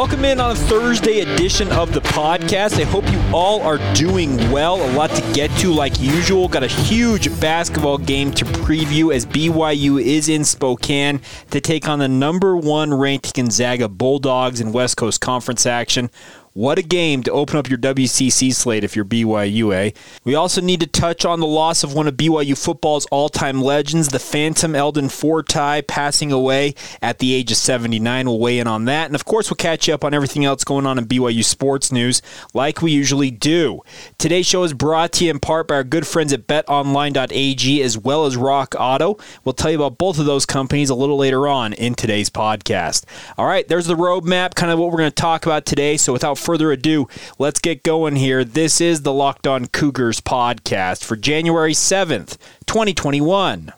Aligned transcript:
Welcome 0.00 0.24
in 0.24 0.40
on 0.40 0.52
a 0.52 0.54
Thursday 0.54 1.20
edition 1.20 1.70
of 1.72 1.92
the 1.92 2.00
podcast. 2.00 2.80
I 2.80 2.84
hope 2.84 3.06
you 3.12 3.20
all 3.34 3.60
are 3.60 3.76
doing 3.92 4.38
well. 4.50 4.76
A 4.76 4.88
lot 4.92 5.10
to 5.10 5.32
get 5.34 5.50
to, 5.58 5.74
like 5.74 6.00
usual. 6.00 6.48
Got 6.48 6.62
a 6.62 6.68
huge 6.68 7.28
basketball 7.38 7.98
game 7.98 8.30
to 8.30 8.46
preview 8.46 9.14
as 9.14 9.26
BYU 9.26 10.02
is 10.02 10.30
in 10.30 10.44
Spokane 10.44 11.20
to 11.50 11.60
take 11.60 11.86
on 11.86 11.98
the 11.98 12.08
number 12.08 12.56
one 12.56 12.94
ranked 12.94 13.34
Gonzaga 13.34 13.90
Bulldogs 13.90 14.58
in 14.58 14.72
West 14.72 14.96
Coast 14.96 15.20
Conference 15.20 15.66
action. 15.66 16.08
What 16.52 16.78
a 16.78 16.82
game 16.82 17.22
to 17.22 17.30
open 17.30 17.56
up 17.58 17.68
your 17.68 17.78
WCC 17.78 18.52
slate 18.52 18.82
if 18.82 18.96
you're 18.96 19.04
BYU, 19.04 19.72
eh? 19.72 19.92
We 20.24 20.34
also 20.34 20.60
need 20.60 20.80
to 20.80 20.86
touch 20.88 21.24
on 21.24 21.38
the 21.38 21.46
loss 21.46 21.84
of 21.84 21.94
one 21.94 22.08
of 22.08 22.16
BYU 22.16 22.60
football's 22.60 23.06
all 23.12 23.28
time 23.28 23.62
legends, 23.62 24.08
the 24.08 24.18
Phantom 24.18 24.74
Eldon 24.74 25.10
Fortie, 25.10 25.82
passing 25.82 26.32
away 26.32 26.74
at 27.00 27.20
the 27.20 27.34
age 27.34 27.52
of 27.52 27.56
79. 27.56 28.26
We'll 28.26 28.40
weigh 28.40 28.58
in 28.58 28.66
on 28.66 28.86
that. 28.86 29.06
And 29.06 29.14
of 29.14 29.24
course, 29.24 29.48
we'll 29.48 29.58
catch 29.58 29.86
you 29.86 29.94
up 29.94 30.02
on 30.02 30.12
everything 30.12 30.44
else 30.44 30.64
going 30.64 30.86
on 30.86 30.98
in 30.98 31.06
BYU 31.06 31.44
sports 31.44 31.92
news, 31.92 32.20
like 32.52 32.82
we 32.82 32.90
usually 32.90 33.30
do. 33.30 33.82
Today's 34.18 34.46
show 34.46 34.64
is 34.64 34.72
brought 34.72 35.12
to 35.12 35.26
you 35.26 35.30
in 35.30 35.38
part 35.38 35.68
by 35.68 35.76
our 35.76 35.84
good 35.84 36.04
friends 36.04 36.32
at 36.32 36.48
betonline.ag 36.48 37.80
as 37.80 37.96
well 37.96 38.26
as 38.26 38.36
Rock 38.36 38.74
Auto. 38.76 39.18
We'll 39.44 39.52
tell 39.52 39.70
you 39.70 39.76
about 39.76 39.98
both 39.98 40.18
of 40.18 40.26
those 40.26 40.46
companies 40.46 40.90
a 40.90 40.96
little 40.96 41.16
later 41.16 41.46
on 41.46 41.74
in 41.74 41.94
today's 41.94 42.28
podcast. 42.28 43.04
All 43.38 43.46
right, 43.46 43.68
there's 43.68 43.86
the 43.86 43.94
roadmap, 43.94 44.56
kind 44.56 44.72
of 44.72 44.80
what 44.80 44.90
we're 44.90 44.98
going 44.98 45.10
to 45.10 45.14
talk 45.14 45.46
about 45.46 45.64
today. 45.64 45.96
So 45.96 46.12
without 46.12 46.39
further 46.40 46.72
ado, 46.72 47.06
let's 47.38 47.60
get 47.60 47.82
going 47.82 48.16
here. 48.16 48.44
This 48.44 48.80
is 48.80 49.02
the 49.02 49.12
Locked 49.12 49.46
On 49.46 49.66
Cougars 49.66 50.20
podcast 50.20 51.04
for 51.04 51.14
January 51.16 51.74
7th, 51.74 52.38
2021. 52.66 53.72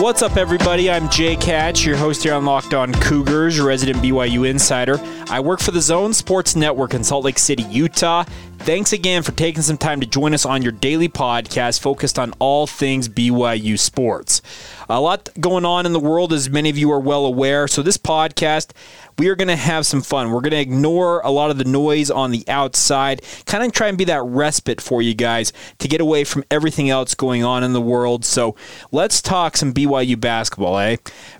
What's 0.00 0.22
up, 0.22 0.38
everybody? 0.38 0.90
I'm 0.90 1.10
Jake 1.10 1.42
Hatch, 1.42 1.84
your 1.84 1.96
host 1.96 2.22
here 2.22 2.32
on 2.32 2.46
Locked 2.46 2.72
On 2.72 2.90
Cougars, 2.94 3.60
resident 3.60 3.98
BYU 3.98 4.48
insider. 4.48 4.98
I 5.28 5.40
work 5.40 5.60
for 5.60 5.72
the 5.72 5.80
Zone 5.82 6.14
Sports 6.14 6.56
Network 6.56 6.94
in 6.94 7.04
Salt 7.04 7.26
Lake 7.26 7.38
City, 7.38 7.64
Utah. 7.64 8.24
Thanks 8.62 8.92
again 8.92 9.22
for 9.22 9.32
taking 9.32 9.62
some 9.62 9.78
time 9.78 10.00
to 10.00 10.06
join 10.06 10.34
us 10.34 10.44
on 10.44 10.60
your 10.60 10.70
daily 10.70 11.08
podcast 11.08 11.80
focused 11.80 12.18
on 12.18 12.34
all 12.38 12.66
things 12.66 13.08
BYU 13.08 13.78
sports. 13.78 14.42
A 14.90 15.00
lot 15.00 15.30
going 15.40 15.64
on 15.64 15.86
in 15.86 15.94
the 15.94 15.98
world, 15.98 16.30
as 16.30 16.50
many 16.50 16.68
of 16.68 16.76
you 16.76 16.92
are 16.92 17.00
well 17.00 17.24
aware. 17.24 17.66
So, 17.66 17.80
this 17.80 17.96
podcast, 17.96 18.72
we 19.18 19.28
are 19.28 19.34
going 19.34 19.48
to 19.48 19.56
have 19.56 19.86
some 19.86 20.02
fun. 20.02 20.30
We're 20.30 20.42
going 20.42 20.50
to 20.50 20.60
ignore 20.60 21.20
a 21.20 21.30
lot 21.30 21.50
of 21.50 21.56
the 21.56 21.64
noise 21.64 22.10
on 22.10 22.32
the 22.32 22.44
outside, 22.48 23.22
kind 23.46 23.64
of 23.64 23.72
try 23.72 23.88
and 23.88 23.96
be 23.96 24.04
that 24.04 24.22
respite 24.24 24.80
for 24.80 25.00
you 25.00 25.14
guys 25.14 25.54
to 25.78 25.88
get 25.88 26.00
away 26.00 26.24
from 26.24 26.44
everything 26.50 26.90
else 26.90 27.14
going 27.14 27.42
on 27.42 27.64
in 27.64 27.72
the 27.72 27.80
world. 27.80 28.26
So, 28.26 28.56
let's 28.92 29.22
talk 29.22 29.56
some 29.56 29.72
BYU 29.72 30.20
basketball, 30.20 30.78
eh? 30.78 30.96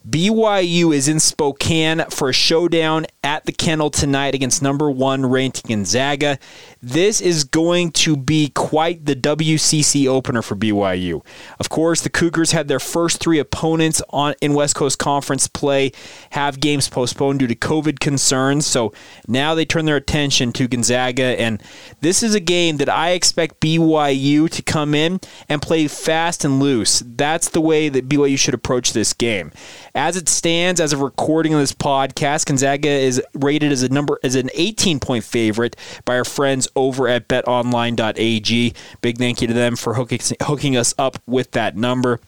BYU 0.09 0.95
is 0.95 1.07
in 1.07 1.21
Spokane 1.21 2.05
for 2.09 2.31
a 2.31 2.33
showdown 2.33 3.07
at 3.23 3.45
the 3.45 3.53
Kennel 3.53 3.91
tonight 3.91 4.35
against 4.35 4.63
number 4.63 4.91
one 4.91 5.27
ranked 5.27 5.67
Gonzaga. 5.67 6.39
This 6.83 7.21
is 7.21 7.45
going 7.45 7.93
to 7.93 8.17
be 8.17 8.49
quite 8.49 9.05
the 9.05 9.15
WCC 9.15 10.07
opener 10.07 10.41
for 10.41 10.57
BYU. 10.57 11.25
Of 11.59 11.69
course, 11.69 12.01
the 12.01 12.09
Cougars 12.09 12.53
had 12.53 12.69
their 12.69 12.81
first 12.81 13.21
three 13.21 13.39
opponents 13.39 14.01
on 14.09 14.35
in 14.41 14.55
West 14.55 14.75
Coast 14.75 14.99
Conference 14.99 15.49
play 15.49 15.93
have 16.31 16.61
games 16.61 16.89
postponed 16.89 17.41
due 17.41 17.47
to 17.47 17.55
COVID 17.55 18.01
concerns. 18.01 18.67
So 18.67 18.93
now 19.29 19.55
they 19.55 19.67
turn 19.67 19.85
their 19.85 19.97
attention 19.97 20.53
to 20.55 20.67
Gonzaga, 20.67 21.39
and 21.39 21.63
this 22.01 22.23
is 22.23 22.35
a 22.35 22.41
game 22.41 22.79
that 22.79 22.89
I 22.89 23.11
expect 23.11 23.61
BYU 23.61 24.49
to 24.49 24.63
come 24.63 24.95
in 24.95 25.21
and 25.49 25.61
play 25.61 25.89
fast 25.89 26.45
and 26.45 26.59
loose. 26.59 27.03
That's 27.05 27.51
the 27.51 27.61
way 27.61 27.91
that 27.91 28.09
BYU 28.09 28.39
should 28.39 28.55
approach 28.55 28.95
this 28.95 29.13
game. 29.13 29.53
As 29.95 30.17
it 30.17 30.29
stands, 30.29 30.81
as 30.81 30.95
of 30.95 31.01
recording 31.01 31.53
of 31.53 31.61
this 31.61 31.75
podcast, 31.75 32.47
Gonzaga 32.47 32.89
is 32.89 33.10
rated 33.35 33.73
as 33.73 33.83
a 33.83 33.89
number 33.89 34.19
as 34.23 34.35
an 34.35 34.51
18 34.55 35.01
point 35.01 35.25
favorite 35.25 35.77
by 36.05 36.17
our 36.17 36.25
friends 36.25 36.69
over 36.77 37.09
at 37.09 37.29
betonline.ag. 37.29 38.75
Big 39.01 39.19
thank 39.19 39.41
you 39.41 39.49
to 39.49 39.55
them 39.55 39.77
for 39.77 39.95
hooking, 39.95 40.21
hooking 40.43 40.77
us 40.77 40.95
up 40.99 41.19
with 41.27 41.53
that 41.53 41.77
number. 41.77 42.21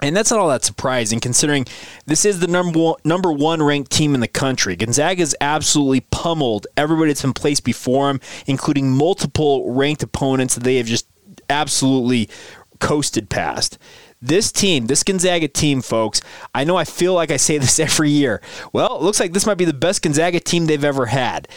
And 0.00 0.16
that's 0.16 0.30
not 0.30 0.38
all 0.38 0.48
that 0.48 0.64
surprising, 0.64 1.18
considering 1.18 1.66
this 2.06 2.24
is 2.24 2.38
the 2.38 2.46
number 2.46 2.78
one, 2.78 3.00
number 3.04 3.32
one 3.32 3.62
ranked 3.62 3.90
team 3.90 4.14
in 4.14 4.20
the 4.20 4.28
country. 4.28 4.76
Gonzaga's 4.76 5.34
absolutely 5.40 6.00
pummeled 6.00 6.68
everybody 6.76 7.10
that's 7.10 7.22
been 7.22 7.32
placed 7.32 7.64
before 7.64 8.06
them, 8.06 8.20
including 8.46 8.90
multiple 8.90 9.72
ranked 9.72 10.04
opponents 10.04 10.54
that 10.54 10.62
they 10.62 10.76
have 10.76 10.86
just 10.86 11.08
absolutely 11.50 12.28
coasted 12.78 13.28
past. 13.28 13.78
This 14.20 14.50
team, 14.50 14.86
this 14.86 15.02
Gonzaga 15.02 15.48
team, 15.48 15.80
folks, 15.80 16.20
I 16.54 16.64
know 16.64 16.76
I 16.76 16.84
feel 16.84 17.14
like 17.14 17.30
I 17.30 17.36
say 17.36 17.58
this 17.58 17.78
every 17.88 18.10
year. 18.10 18.40
Well, 18.72 18.96
it 18.96 19.02
looks 19.02 19.20
like 19.20 19.32
this 19.32 19.46
might 19.46 19.58
be 19.58 19.64
the 19.64 19.72
best 19.72 20.02
Gonzaga 20.02 20.40
team 20.40 20.66
they've 20.66 20.84
ever 20.84 21.06
had. 21.06 21.48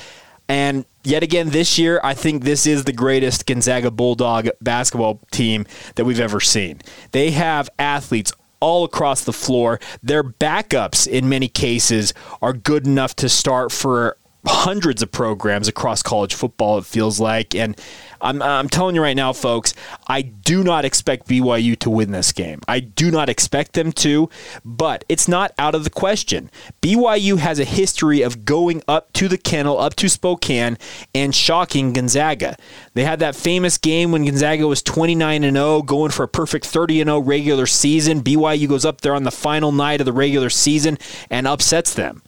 And 0.47 0.85
yet 1.03 1.23
again, 1.23 1.49
this 1.51 1.79
year, 1.79 2.01
I 2.03 2.13
think 2.13 2.43
this 2.43 2.67
is 2.67 2.83
the 2.83 2.91
greatest 2.91 3.45
Gonzaga 3.45 3.89
Bulldog 3.89 4.49
basketball 4.59 5.21
team 5.31 5.65
that 5.95 6.03
we've 6.03 6.19
ever 6.19 6.39
seen. 6.41 6.81
They 7.13 7.31
have 7.31 7.69
athletes 7.79 8.33
all 8.59 8.83
across 8.83 9.23
the 9.23 9.33
floor. 9.33 9.79
Their 10.03 10.23
backups, 10.23 11.07
in 11.07 11.29
many 11.29 11.47
cases, 11.47 12.13
are 12.41 12.53
good 12.53 12.85
enough 12.85 13.15
to 13.17 13.29
start 13.29 13.71
for 13.71 14.17
hundreds 14.45 15.01
of 15.01 15.11
programs 15.11 15.67
across 15.67 16.01
college 16.01 16.33
football, 16.33 16.77
it 16.77 16.85
feels 16.85 17.19
like. 17.19 17.53
And 17.55 17.79
I'm, 18.21 18.41
I'm 18.41 18.69
telling 18.69 18.95
you 18.95 19.01
right 19.01 19.15
now, 19.15 19.33
folks, 19.33 19.73
I 20.07 20.21
do 20.21 20.63
not 20.63 20.85
expect 20.85 21.27
BYU 21.27 21.77
to 21.79 21.89
win 21.89 22.11
this 22.11 22.31
game. 22.31 22.61
I 22.67 22.79
do 22.79 23.11
not 23.11 23.29
expect 23.29 23.73
them 23.73 23.91
to, 23.93 24.29
but 24.63 25.03
it's 25.09 25.27
not 25.27 25.53
out 25.57 25.75
of 25.75 25.83
the 25.83 25.89
question. 25.89 26.49
BYU 26.81 27.37
has 27.37 27.59
a 27.59 27.65
history 27.65 28.21
of 28.21 28.45
going 28.45 28.83
up 28.87 29.11
to 29.13 29.27
the 29.27 29.37
kennel, 29.37 29.79
up 29.79 29.95
to 29.95 30.09
Spokane, 30.09 30.77
and 31.15 31.33
shocking 31.33 31.93
Gonzaga. 31.93 32.55
They 32.93 33.03
had 33.03 33.19
that 33.19 33.35
famous 33.35 33.77
game 33.77 34.11
when 34.11 34.25
Gonzaga 34.25 34.67
was 34.67 34.83
29 34.83 35.43
and 35.43 35.57
0, 35.57 35.81
going 35.83 36.11
for 36.11 36.23
a 36.23 36.27
perfect 36.27 36.65
30 36.65 37.01
and 37.01 37.07
0 37.09 37.19
regular 37.19 37.65
season. 37.65 38.21
BYU 38.21 38.67
goes 38.67 38.85
up 38.85 39.01
there 39.01 39.15
on 39.15 39.23
the 39.23 39.31
final 39.31 39.71
night 39.71 40.01
of 40.01 40.05
the 40.05 40.13
regular 40.13 40.49
season 40.49 40.97
and 41.29 41.47
upsets 41.47 41.93
them. 41.93 42.21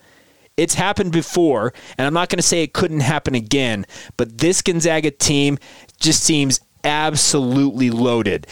It's 0.56 0.76
happened 0.76 1.12
before, 1.12 1.74
and 1.98 2.06
I'm 2.06 2.14
not 2.14 2.30
going 2.30 2.38
to 2.38 2.44
say 2.44 2.62
it 2.62 2.74
couldn't 2.74 3.00
happen 3.00 3.34
again, 3.34 3.86
but 4.18 4.38
this 4.38 4.62
Gonzaga 4.62 5.10
team 5.10 5.58
just 6.00 6.24
seems 6.24 6.60
absolutely 6.84 7.90
loaded. 7.90 8.46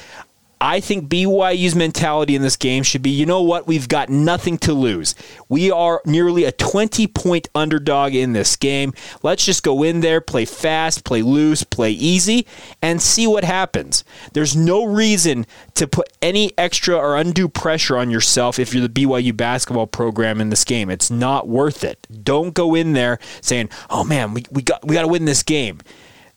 I 0.62 0.80
think 0.80 1.10
BYU's 1.10 1.76
mentality 1.76 2.36
in 2.36 2.44
this 2.44 2.56
game 2.56 2.84
should 2.84 3.02
be 3.02 3.10
you 3.10 3.26
know 3.26 3.42
what? 3.42 3.66
We've 3.66 3.90
got 3.90 4.10
nothing 4.10 4.60
to 4.60 4.74
lose. 4.74 5.16
We 5.50 5.72
are 5.72 6.04
nearly 6.06 6.44
a 6.44 6.52
20 6.52 7.08
point 7.08 7.50
underdog 7.56 8.14
in 8.14 8.34
this 8.34 8.56
game. 8.56 8.94
Let's 9.24 9.44
just 9.44 9.64
go 9.64 9.82
in 9.82 10.02
there, 10.02 10.22
play 10.22 10.46
fast, 10.46 11.04
play 11.04 11.24
loose, 11.24 11.64
play 11.64 11.90
easy, 11.90 12.46
and 12.80 13.02
see 13.02 13.26
what 13.26 13.44
happens. 13.44 14.04
There's 14.34 14.56
no 14.56 14.86
reason 14.86 15.48
to 15.74 15.88
put 15.88 16.14
any 16.22 16.56
extra 16.60 16.96
or 16.96 17.18
undue 17.18 17.50
pressure 17.50 17.98
on 17.98 18.12
yourself 18.12 18.60
if 18.60 18.72
you're 18.72 18.88
the 18.88 19.06
BYU 19.06 19.36
basketball 19.36 19.88
program 19.88 20.40
in 20.40 20.52
this 20.52 20.64
game. 20.64 20.92
It's 20.92 21.10
not 21.10 21.48
worth 21.48 21.84
it. 21.84 22.06
Don't 22.24 22.54
go 22.54 22.76
in 22.76 22.94
there 22.94 23.18
saying, 23.42 23.70
oh 23.90 24.04
man, 24.04 24.36
we, 24.36 24.44
we 24.52 24.62
got, 24.62 24.88
we 24.88 24.94
got 24.94 25.02
to 25.02 25.08
win 25.08 25.26
this 25.26 25.42
game. 25.42 25.80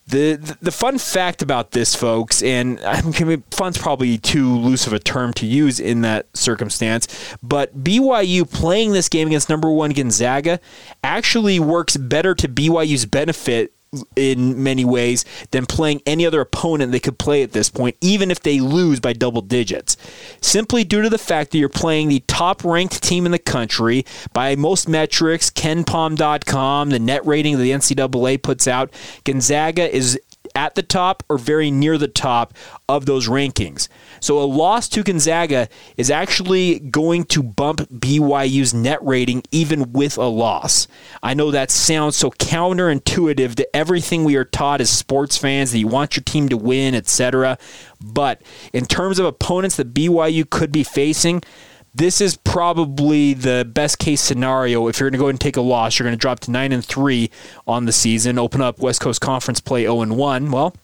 The, 0.07 0.57
the, 0.61 0.71
fun 0.71 0.99
fact 0.99 1.41
about 1.41 1.71
this, 1.71 1.95
folks, 1.95 2.43
and 2.43 2.79
I 2.85 3.01
mean, 3.03 3.43
fun's 3.51 3.79
probably 3.79 4.19
too 4.19 4.55
loose 4.55 4.87
of 4.87 4.93
a 4.93 4.99
term 4.99 5.33
to 5.35 5.47
use 5.47 5.81
in 5.81 6.03
that 6.03 6.27
circumstance, 6.37 7.09
but 7.43 7.83
BYU 7.83 8.51
playing 8.51 8.93
this 8.93 9.09
game 9.09 9.29
against 9.29 9.49
number 9.49 9.71
one 9.71 9.93
Gonzaga 9.93 10.61
actually 11.03 11.59
works 11.59 11.97
better 11.97 12.35
to 12.35 12.49
BYU's 12.49 13.07
benefit 13.07 13.73
in 14.17 14.63
many 14.63 14.85
ways 14.85 15.25
than 15.51 15.67
playing 15.67 16.03
any 16.07 16.27
other 16.27 16.41
opponent 16.41 16.93
they 16.93 17.01
could 17.01 17.19
play 17.19 17.43
at 17.43 17.53
this 17.53 17.71
point, 17.71 17.97
even 18.01 18.31
if 18.31 18.41
they 18.41 18.61
lose 18.61 19.01
by 19.01 19.13
double 19.13 19.41
digits. 19.41 19.97
Simply 20.41 20.85
due 20.85 21.03
to 21.03 21.11
the 21.11 21.19
fact 21.19 21.51
that 21.51 21.59
you're 21.59 21.69
playing 21.69 22.09
the 22.09 22.23
top 22.27 22.65
ranked 22.65 23.03
team 23.03 23.27
in 23.27 23.33
the 23.33 23.39
country 23.39 24.05
by 24.33 24.57
most 24.57 24.89
metrics, 24.89 25.51
KenPom.com, 25.51 26.91
the 26.91 26.99
net 26.99 27.25
rating 27.27 27.57
that 27.57 27.63
the 27.63 27.71
NCAA 27.71 28.43
puts 28.43 28.69
out, 28.69 28.93
Gonzaga 29.25 29.95
is 29.95 30.19
at 30.55 30.75
the 30.75 30.83
top 30.83 31.23
or 31.29 31.37
very 31.37 31.71
near 31.71 31.99
the 31.99 32.09
top 32.09 32.55
of 32.89 33.07
those 33.07 33.29
rankings. 33.29 33.89
So 34.21 34.41
a 34.41 34.45
loss 34.45 34.89
to 34.91 35.03
Gonzaga 35.03 35.69
is 35.97 36.11
actually 36.11 36.79
going 36.79 37.25
to 37.25 37.43
bump 37.43 37.81
BYU's 37.91 38.73
net 38.73 39.05
rating 39.05 39.43
even 39.51 39.93
with 39.93 40.17
a 40.17 40.27
loss. 40.27 40.87
I 41.23 41.35
know 41.35 41.51
that 41.51 41.71
sounds 41.71 42.17
so 42.17 42.31
counterintuitive 42.31 43.55
to 43.57 43.77
everything 43.77 44.25
we 44.25 44.37
are 44.37 44.45
taught 44.45 44.81
as 44.81 44.91
sports 44.91 45.37
fans 45.37 45.73
that 45.73 45.79
you 45.79 45.89
want 45.89 46.17
your 46.17 46.25
team 46.25 46.49
to 46.49 46.57
win, 46.57 46.95
etc. 46.95 47.59
But 48.01 48.41
in 48.73 48.87
terms 48.87 49.19
of 49.19 49.27
opponents 49.27 49.77
that 49.77 49.93
BYU 49.95 50.49
could 50.49 50.71
be 50.71 50.85
facing, 50.85 51.43
this 51.95 52.21
is 52.21 52.37
probably 52.37 53.35
the 53.35 53.69
best 53.73 53.99
case 53.99 54.21
scenario. 54.21 54.89
If 54.89 54.99
you're 54.99 55.11
going 55.11 55.19
to 55.19 55.23
go 55.25 55.29
and 55.29 55.41
take 55.41 55.57
a 55.57 55.61
loss, 55.61 55.99
you're 55.99 56.05
going 56.05 56.17
to 56.17 56.21
drop 56.21 56.41
to 56.41 56.51
nine 56.51 56.73
and 56.73 56.85
three 56.85 57.31
on 57.67 57.85
the 57.85 57.93
season, 57.93 58.39
open 58.39 58.61
up 58.61 58.81
West 58.81 59.01
Coast 59.01 59.21
Conference 59.21 59.61
play 59.61 59.83
zero 59.83 60.01
and 60.01 60.17
one. 60.17 60.51
Well, 60.51 60.75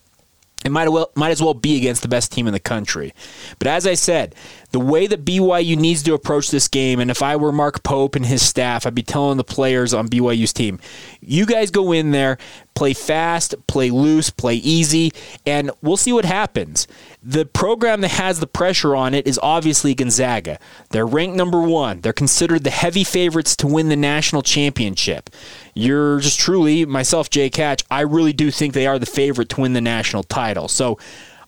it 0.63 0.71
might 0.71 0.89
well 0.89 1.11
might 1.15 1.31
as 1.31 1.41
well 1.41 1.53
be 1.53 1.77
against 1.77 2.01
the 2.01 2.07
best 2.07 2.31
team 2.31 2.47
in 2.47 2.53
the 2.53 2.59
country. 2.59 3.13
But 3.59 3.67
as 3.67 3.85
I 3.85 3.95
said, 3.95 4.35
the 4.71 4.79
way 4.79 5.05
that 5.07 5.25
BYU 5.25 5.77
needs 5.77 6.01
to 6.03 6.13
approach 6.13 6.49
this 6.49 6.67
game, 6.67 6.99
and 6.99 7.11
if 7.11 7.21
I 7.21 7.35
were 7.35 7.51
Mark 7.51 7.83
Pope 7.83 8.15
and 8.15 8.25
his 8.25 8.41
staff, 8.41 8.85
I'd 8.85 8.95
be 8.95 9.03
telling 9.03 9.37
the 9.37 9.43
players 9.43 9.93
on 9.93 10.07
BYU's 10.07 10.53
team, 10.53 10.79
you 11.19 11.45
guys 11.45 11.71
go 11.71 11.91
in 11.91 12.11
there, 12.11 12.37
play 12.73 12.93
fast, 12.93 13.53
play 13.67 13.89
loose, 13.89 14.29
play 14.29 14.55
easy, 14.55 15.11
and 15.45 15.71
we'll 15.81 15.97
see 15.97 16.13
what 16.13 16.23
happens. 16.23 16.87
The 17.21 17.45
program 17.45 18.01
that 18.01 18.11
has 18.11 18.39
the 18.39 18.47
pressure 18.47 18.95
on 18.95 19.13
it 19.13 19.27
is 19.27 19.39
obviously 19.43 19.93
Gonzaga. 19.93 20.57
They're 20.91 21.05
ranked 21.05 21.35
number 21.35 21.61
one. 21.61 21.99
They're 21.99 22.13
considered 22.13 22.63
the 22.63 22.69
heavy 22.69 23.03
favorites 23.03 23.57
to 23.57 23.67
win 23.67 23.89
the 23.89 23.97
national 23.97 24.41
championship. 24.41 25.29
You're 25.73 26.21
just 26.21 26.39
truly, 26.39 26.85
myself, 26.85 27.29
Jake 27.29 27.57
Hatch, 27.57 27.83
I 27.91 28.01
really 28.01 28.33
do 28.33 28.49
think 28.51 28.73
they 28.73 28.87
are 28.87 28.97
the 28.97 29.05
favorite 29.05 29.49
to 29.49 29.61
win 29.61 29.73
the 29.73 29.81
national 29.81 30.23
title. 30.23 30.69
So 30.69 30.97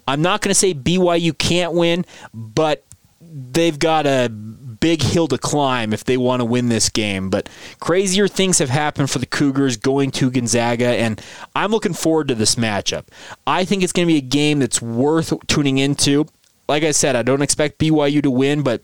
I'm 0.07 0.21
not 0.21 0.41
going 0.41 0.49
to 0.49 0.55
say 0.55 0.73
BYU 0.73 1.37
can't 1.37 1.73
win, 1.73 2.05
but 2.33 2.83
they've 3.31 3.77
got 3.77 4.05
a 4.05 4.29
big 4.29 5.01
hill 5.01 5.29
to 5.29 5.37
climb 5.37 5.93
if 5.93 6.03
they 6.03 6.17
want 6.17 6.41
to 6.41 6.45
win 6.45 6.67
this 6.67 6.89
game. 6.89 7.29
But 7.29 7.47
crazier 7.79 8.27
things 8.27 8.59
have 8.59 8.69
happened 8.69 9.09
for 9.09 9.19
the 9.19 9.25
Cougars 9.25 9.77
going 9.77 10.11
to 10.11 10.29
Gonzaga, 10.29 10.87
and 10.87 11.21
I'm 11.55 11.71
looking 11.71 11.93
forward 11.93 12.27
to 12.27 12.35
this 12.35 12.55
matchup. 12.55 13.05
I 13.47 13.63
think 13.63 13.81
it's 13.81 13.93
going 13.93 14.07
to 14.07 14.13
be 14.13 14.17
a 14.17 14.21
game 14.21 14.59
that's 14.59 14.81
worth 14.81 15.33
tuning 15.47 15.77
into. 15.77 16.27
Like 16.67 16.83
I 16.83 16.91
said, 16.91 17.15
I 17.15 17.23
don't 17.23 17.41
expect 17.41 17.79
BYU 17.79 18.21
to 18.23 18.31
win, 18.31 18.61
but 18.61 18.81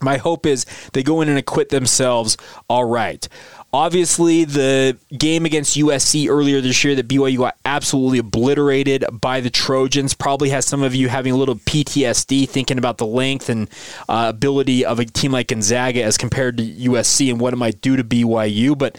my 0.00 0.18
hope 0.18 0.44
is 0.44 0.66
they 0.92 1.02
go 1.02 1.20
in 1.22 1.28
and 1.28 1.38
acquit 1.38 1.70
themselves 1.70 2.36
all 2.68 2.84
right. 2.84 3.26
Obviously, 3.74 4.44
the 4.44 4.96
game 5.18 5.44
against 5.44 5.76
USC 5.76 6.28
earlier 6.28 6.60
this 6.60 6.84
year 6.84 6.94
that 6.94 7.08
BYU 7.08 7.38
got 7.38 7.56
absolutely 7.64 8.20
obliterated 8.20 9.04
by 9.10 9.40
the 9.40 9.50
Trojans 9.50 10.14
probably 10.14 10.50
has 10.50 10.64
some 10.64 10.84
of 10.84 10.94
you 10.94 11.08
having 11.08 11.32
a 11.32 11.36
little 11.36 11.56
PTSD 11.56 12.48
thinking 12.48 12.78
about 12.78 12.98
the 12.98 13.06
length 13.06 13.48
and 13.48 13.68
uh, 14.08 14.26
ability 14.28 14.84
of 14.84 15.00
a 15.00 15.04
team 15.04 15.32
like 15.32 15.48
Gonzaga 15.48 16.04
as 16.04 16.16
compared 16.16 16.56
to 16.58 16.62
USC 16.62 17.28
and 17.28 17.40
what 17.40 17.52
it 17.52 17.56
might 17.56 17.80
do 17.80 17.96
to 17.96 18.04
BYU. 18.04 18.78
But 18.78 18.96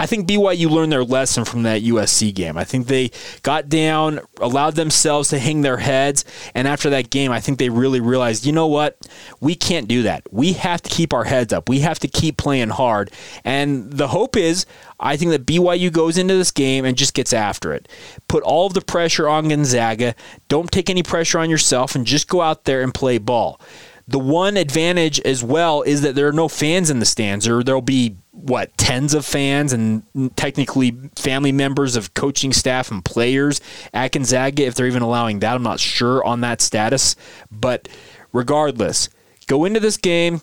I 0.00 0.06
think 0.06 0.26
BYU 0.26 0.70
learned 0.70 0.90
their 0.90 1.04
lesson 1.04 1.44
from 1.44 1.62
that 1.64 1.82
USC 1.82 2.34
game. 2.34 2.56
I 2.56 2.64
think 2.64 2.86
they 2.86 3.10
got 3.42 3.68
down, 3.68 4.20
allowed 4.40 4.74
themselves 4.74 5.28
to 5.28 5.38
hang 5.38 5.60
their 5.60 5.76
heads, 5.76 6.24
and 6.54 6.66
after 6.66 6.88
that 6.88 7.10
game, 7.10 7.30
I 7.30 7.40
think 7.40 7.58
they 7.58 7.68
really 7.68 8.00
realized, 8.00 8.46
you 8.46 8.52
know 8.52 8.66
what? 8.66 8.96
We 9.40 9.54
can't 9.54 9.88
do 9.88 10.04
that. 10.04 10.22
We 10.30 10.54
have 10.54 10.80
to 10.80 10.88
keep 10.88 11.12
our 11.12 11.24
heads 11.24 11.52
up. 11.52 11.68
We 11.68 11.80
have 11.80 11.98
to 11.98 12.08
keep 12.08 12.38
playing 12.38 12.70
hard. 12.70 13.10
And 13.44 13.92
the 13.92 14.08
hope 14.08 14.38
is, 14.38 14.64
I 14.98 15.18
think 15.18 15.32
that 15.32 15.44
BYU 15.44 15.92
goes 15.92 16.16
into 16.16 16.34
this 16.34 16.50
game 16.50 16.86
and 16.86 16.96
just 16.96 17.12
gets 17.12 17.34
after 17.34 17.74
it. 17.74 17.86
Put 18.26 18.42
all 18.42 18.68
of 18.68 18.72
the 18.72 18.80
pressure 18.80 19.28
on 19.28 19.48
Gonzaga. 19.50 20.14
Don't 20.48 20.72
take 20.72 20.88
any 20.88 21.02
pressure 21.02 21.38
on 21.38 21.50
yourself 21.50 21.94
and 21.94 22.06
just 22.06 22.26
go 22.26 22.40
out 22.40 22.64
there 22.64 22.80
and 22.80 22.94
play 22.94 23.18
ball. 23.18 23.60
The 24.08 24.18
one 24.18 24.56
advantage 24.56 25.20
as 25.20 25.44
well 25.44 25.82
is 25.82 26.00
that 26.00 26.14
there 26.14 26.26
are 26.26 26.32
no 26.32 26.48
fans 26.48 26.88
in 26.88 27.00
the 27.00 27.06
stands, 27.06 27.46
or 27.46 27.62
there'll 27.62 27.82
be 27.82 28.16
what 28.32 28.76
tens 28.76 29.12
of 29.12 29.24
fans 29.24 29.72
and 29.72 30.02
technically 30.36 30.96
family 31.16 31.52
members 31.52 31.96
of 31.96 32.14
coaching 32.14 32.52
staff 32.52 32.90
and 32.90 33.04
players 33.04 33.60
at 33.92 34.12
Gonzaga 34.12 34.64
if 34.64 34.74
they're 34.74 34.86
even 34.86 35.02
allowing 35.02 35.40
that. 35.40 35.54
I'm 35.54 35.62
not 35.62 35.80
sure 35.80 36.24
on 36.24 36.40
that 36.42 36.60
status, 36.60 37.16
but 37.50 37.88
regardless, 38.32 39.08
go 39.46 39.64
into 39.64 39.80
this 39.80 39.96
game, 39.96 40.42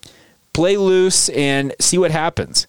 play 0.52 0.76
loose, 0.76 1.28
and 1.30 1.74
see 1.80 1.98
what 1.98 2.10
happens. 2.10 2.66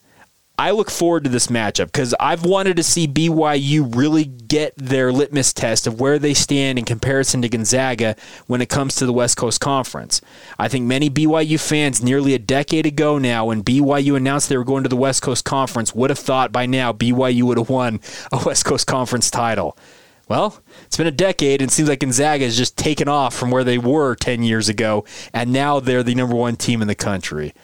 I 0.60 0.72
look 0.72 0.90
forward 0.90 1.24
to 1.24 1.30
this 1.30 1.46
matchup 1.46 1.86
because 1.86 2.14
I've 2.20 2.44
wanted 2.44 2.76
to 2.76 2.82
see 2.82 3.08
BYU 3.08 3.96
really 3.96 4.26
get 4.26 4.74
their 4.76 5.10
litmus 5.10 5.54
test 5.54 5.86
of 5.86 5.98
where 5.98 6.18
they 6.18 6.34
stand 6.34 6.78
in 6.78 6.84
comparison 6.84 7.40
to 7.40 7.48
Gonzaga 7.48 8.14
when 8.46 8.60
it 8.60 8.68
comes 8.68 8.94
to 8.96 9.06
the 9.06 9.12
West 9.14 9.38
Coast 9.38 9.62
Conference. 9.62 10.20
I 10.58 10.68
think 10.68 10.84
many 10.84 11.08
BYU 11.08 11.58
fans 11.58 12.02
nearly 12.02 12.34
a 12.34 12.38
decade 12.38 12.84
ago 12.84 13.16
now, 13.16 13.46
when 13.46 13.64
BYU 13.64 14.18
announced 14.18 14.50
they 14.50 14.58
were 14.58 14.64
going 14.64 14.82
to 14.82 14.90
the 14.90 14.96
West 14.96 15.22
Coast 15.22 15.46
Conference, 15.46 15.94
would 15.94 16.10
have 16.10 16.18
thought 16.18 16.52
by 16.52 16.66
now 16.66 16.92
BYU 16.92 17.44
would 17.44 17.56
have 17.56 17.70
won 17.70 17.98
a 18.30 18.42
West 18.44 18.66
Coast 18.66 18.86
Conference 18.86 19.30
title. 19.30 19.78
Well, 20.28 20.62
it's 20.84 20.98
been 20.98 21.06
a 21.06 21.10
decade, 21.10 21.62
and 21.62 21.70
it 21.70 21.72
seems 21.72 21.88
like 21.88 22.00
Gonzaga 22.00 22.44
has 22.44 22.58
just 22.58 22.76
taken 22.76 23.08
off 23.08 23.34
from 23.34 23.50
where 23.50 23.64
they 23.64 23.78
were 23.78 24.14
10 24.14 24.42
years 24.42 24.68
ago, 24.68 25.06
and 25.32 25.54
now 25.54 25.80
they're 25.80 26.02
the 26.02 26.14
number 26.14 26.36
one 26.36 26.56
team 26.56 26.82
in 26.82 26.86
the 26.86 26.94
country 26.94 27.54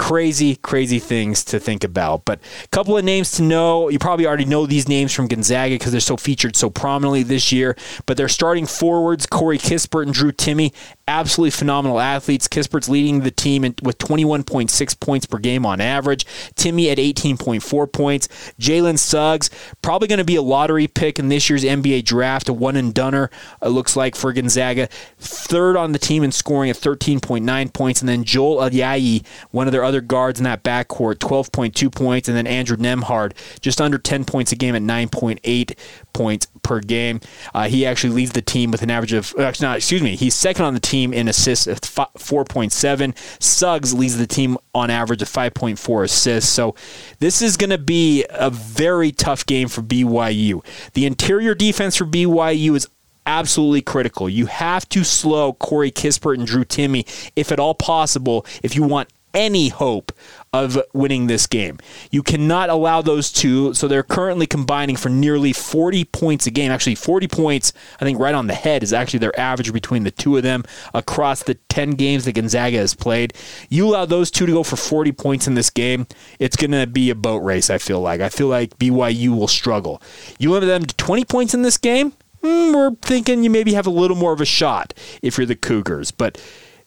crazy, 0.00 0.56
crazy 0.56 0.98
things 0.98 1.44
to 1.44 1.60
think 1.60 1.84
about. 1.84 2.24
But 2.24 2.40
a 2.64 2.68
couple 2.68 2.96
of 2.96 3.04
names 3.04 3.32
to 3.32 3.42
know. 3.42 3.90
You 3.90 3.98
probably 3.98 4.26
already 4.26 4.46
know 4.46 4.64
these 4.64 4.88
names 4.88 5.12
from 5.12 5.28
Gonzaga 5.28 5.74
because 5.74 5.92
they're 5.92 6.00
so 6.00 6.16
featured 6.16 6.56
so 6.56 6.70
prominently 6.70 7.22
this 7.22 7.52
year. 7.52 7.76
But 8.06 8.16
they're 8.16 8.26
starting 8.26 8.64
forwards, 8.64 9.26
Corey 9.26 9.58
Kispert 9.58 10.04
and 10.04 10.14
Drew 10.14 10.32
Timme, 10.32 10.72
absolutely 11.06 11.50
phenomenal 11.50 12.00
athletes. 12.00 12.48
Kispert's 12.48 12.88
leading 12.88 13.20
the 13.20 13.30
team 13.30 13.62
with 13.82 13.98
21.6 13.98 15.00
points 15.00 15.26
per 15.26 15.36
game 15.36 15.66
on 15.66 15.82
average. 15.82 16.24
Timme 16.54 16.90
at 16.90 16.96
18.4 16.96 17.92
points. 17.92 18.28
Jalen 18.58 18.98
Suggs, 18.98 19.50
probably 19.82 20.08
going 20.08 20.18
to 20.18 20.24
be 20.24 20.36
a 20.36 20.42
lottery 20.42 20.86
pick 20.86 21.18
in 21.18 21.28
this 21.28 21.50
year's 21.50 21.62
NBA 21.62 22.06
draft, 22.06 22.48
a 22.48 22.54
one 22.54 22.76
and 22.76 22.94
doneer, 22.94 23.30
it 23.60 23.68
looks 23.68 23.96
like, 23.96 24.16
for 24.16 24.32
Gonzaga. 24.32 24.88
Third 25.18 25.76
on 25.76 25.92
the 25.92 25.98
team 25.98 26.22
in 26.22 26.32
scoring 26.32 26.70
at 26.70 26.76
13.9 26.76 27.72
points. 27.74 28.00
And 28.00 28.08
then 28.08 28.24
Joel 28.24 28.58
Ayayi, 28.58 29.26
one 29.50 29.66
of 29.66 29.72
their 29.72 29.89
other 29.90 30.00
guards 30.00 30.38
in 30.38 30.44
that 30.44 30.62
backcourt, 30.62 31.16
12.2 31.16 31.92
points. 31.92 32.28
And 32.28 32.36
then 32.36 32.46
Andrew 32.46 32.76
Nembhard, 32.76 33.32
just 33.60 33.80
under 33.80 33.98
10 33.98 34.24
points 34.24 34.52
a 34.52 34.56
game 34.56 34.76
at 34.76 34.82
9.8 34.82 35.76
points 36.12 36.46
per 36.62 36.80
game. 36.80 37.20
Uh, 37.52 37.68
he 37.68 37.84
actually 37.84 38.14
leads 38.14 38.32
the 38.32 38.40
team 38.40 38.70
with 38.70 38.82
an 38.82 38.90
average 38.90 39.12
of, 39.12 39.34
actually, 39.38 39.66
not, 39.66 39.78
excuse 39.78 40.00
me, 40.00 40.14
he's 40.14 40.34
second 40.34 40.64
on 40.64 40.74
the 40.74 40.80
team 40.80 41.12
in 41.12 41.26
assists 41.26 41.66
at 41.66 41.80
4.7. 41.80 43.42
Suggs 43.42 43.92
leads 43.92 44.16
the 44.16 44.26
team 44.26 44.56
on 44.74 44.90
average 44.90 45.22
of 45.22 45.28
5.4 45.28 46.04
assists. 46.04 46.50
So 46.50 46.74
this 47.18 47.42
is 47.42 47.56
going 47.56 47.70
to 47.70 47.78
be 47.78 48.24
a 48.30 48.50
very 48.50 49.10
tough 49.10 49.44
game 49.44 49.68
for 49.68 49.82
BYU. 49.82 50.64
The 50.94 51.06
interior 51.06 51.54
defense 51.54 51.96
for 51.96 52.04
BYU 52.04 52.76
is 52.76 52.88
absolutely 53.26 53.82
critical. 53.82 54.28
You 54.28 54.46
have 54.46 54.88
to 54.90 55.04
slow 55.04 55.52
Corey 55.54 55.90
Kispert 55.90 56.34
and 56.34 56.46
Drew 56.46 56.64
Timme 56.64 57.06
if 57.36 57.52
at 57.52 57.60
all 57.60 57.74
possible, 57.74 58.46
if 58.62 58.74
you 58.74 58.82
want 58.82 59.08
any 59.34 59.68
hope 59.68 60.12
of 60.52 60.78
winning 60.92 61.26
this 61.26 61.46
game. 61.46 61.78
You 62.10 62.22
cannot 62.22 62.70
allow 62.70 63.02
those 63.02 63.30
two. 63.30 63.72
So 63.74 63.86
they're 63.86 64.02
currently 64.02 64.46
combining 64.46 64.96
for 64.96 65.08
nearly 65.08 65.52
40 65.52 66.04
points 66.06 66.46
a 66.46 66.50
game. 66.50 66.72
Actually, 66.72 66.96
40 66.96 67.28
points, 67.28 67.72
I 68.00 68.04
think, 68.04 68.18
right 68.18 68.34
on 68.34 68.48
the 68.48 68.54
head 68.54 68.82
is 68.82 68.92
actually 68.92 69.20
their 69.20 69.38
average 69.38 69.72
between 69.72 70.02
the 70.02 70.10
two 70.10 70.36
of 70.36 70.42
them 70.42 70.64
across 70.92 71.42
the 71.42 71.54
10 71.68 71.92
games 71.92 72.24
that 72.24 72.32
Gonzaga 72.32 72.78
has 72.78 72.94
played. 72.94 73.34
You 73.68 73.86
allow 73.86 74.06
those 74.06 74.30
two 74.30 74.46
to 74.46 74.52
go 74.52 74.64
for 74.64 74.76
40 74.76 75.12
points 75.12 75.46
in 75.46 75.54
this 75.54 75.70
game, 75.70 76.06
it's 76.38 76.56
going 76.56 76.72
to 76.72 76.86
be 76.86 77.10
a 77.10 77.14
boat 77.14 77.38
race, 77.38 77.70
I 77.70 77.78
feel 77.78 78.00
like. 78.00 78.20
I 78.20 78.28
feel 78.28 78.48
like 78.48 78.78
BYU 78.78 79.36
will 79.36 79.48
struggle. 79.48 80.02
You 80.38 80.50
limit 80.50 80.68
them 80.68 80.84
to 80.84 80.96
20 80.96 81.24
points 81.24 81.54
in 81.54 81.62
this 81.62 81.76
game, 81.76 82.12
mm, 82.42 82.74
we're 82.74 82.94
thinking 83.02 83.42
you 83.44 83.50
maybe 83.50 83.74
have 83.74 83.86
a 83.86 83.90
little 83.90 84.16
more 84.16 84.32
of 84.32 84.40
a 84.40 84.46
shot 84.46 84.94
if 85.22 85.38
you're 85.38 85.46
the 85.46 85.56
Cougars. 85.56 86.10
But 86.10 86.42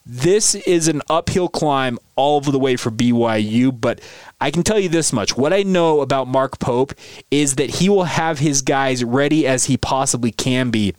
this 0.05 0.55
is 0.55 0.87
an 0.87 1.01
uphill 1.09 1.47
climb 1.47 1.97
all 2.15 2.41
the 2.41 2.59
way 2.59 2.75
for 2.75 2.91
BYU, 2.91 3.79
but 3.79 4.01
I 4.41 4.51
can 4.51 4.63
tell 4.63 4.79
you 4.79 4.89
this 4.89 5.13
much. 5.13 5.37
What 5.37 5.53
I 5.53 5.63
know 5.63 6.01
about 6.01 6.27
Mark 6.27 6.59
Pope 6.59 6.93
is 7.31 7.55
that 7.55 7.69
he 7.69 7.87
will 7.87 8.03
have 8.03 8.39
his 8.39 8.61
guys 8.61 9.03
ready 9.03 9.47
as 9.47 9.65
he 9.65 9.77
possibly 9.77 10.31
can 10.31 10.69
be 10.71 10.93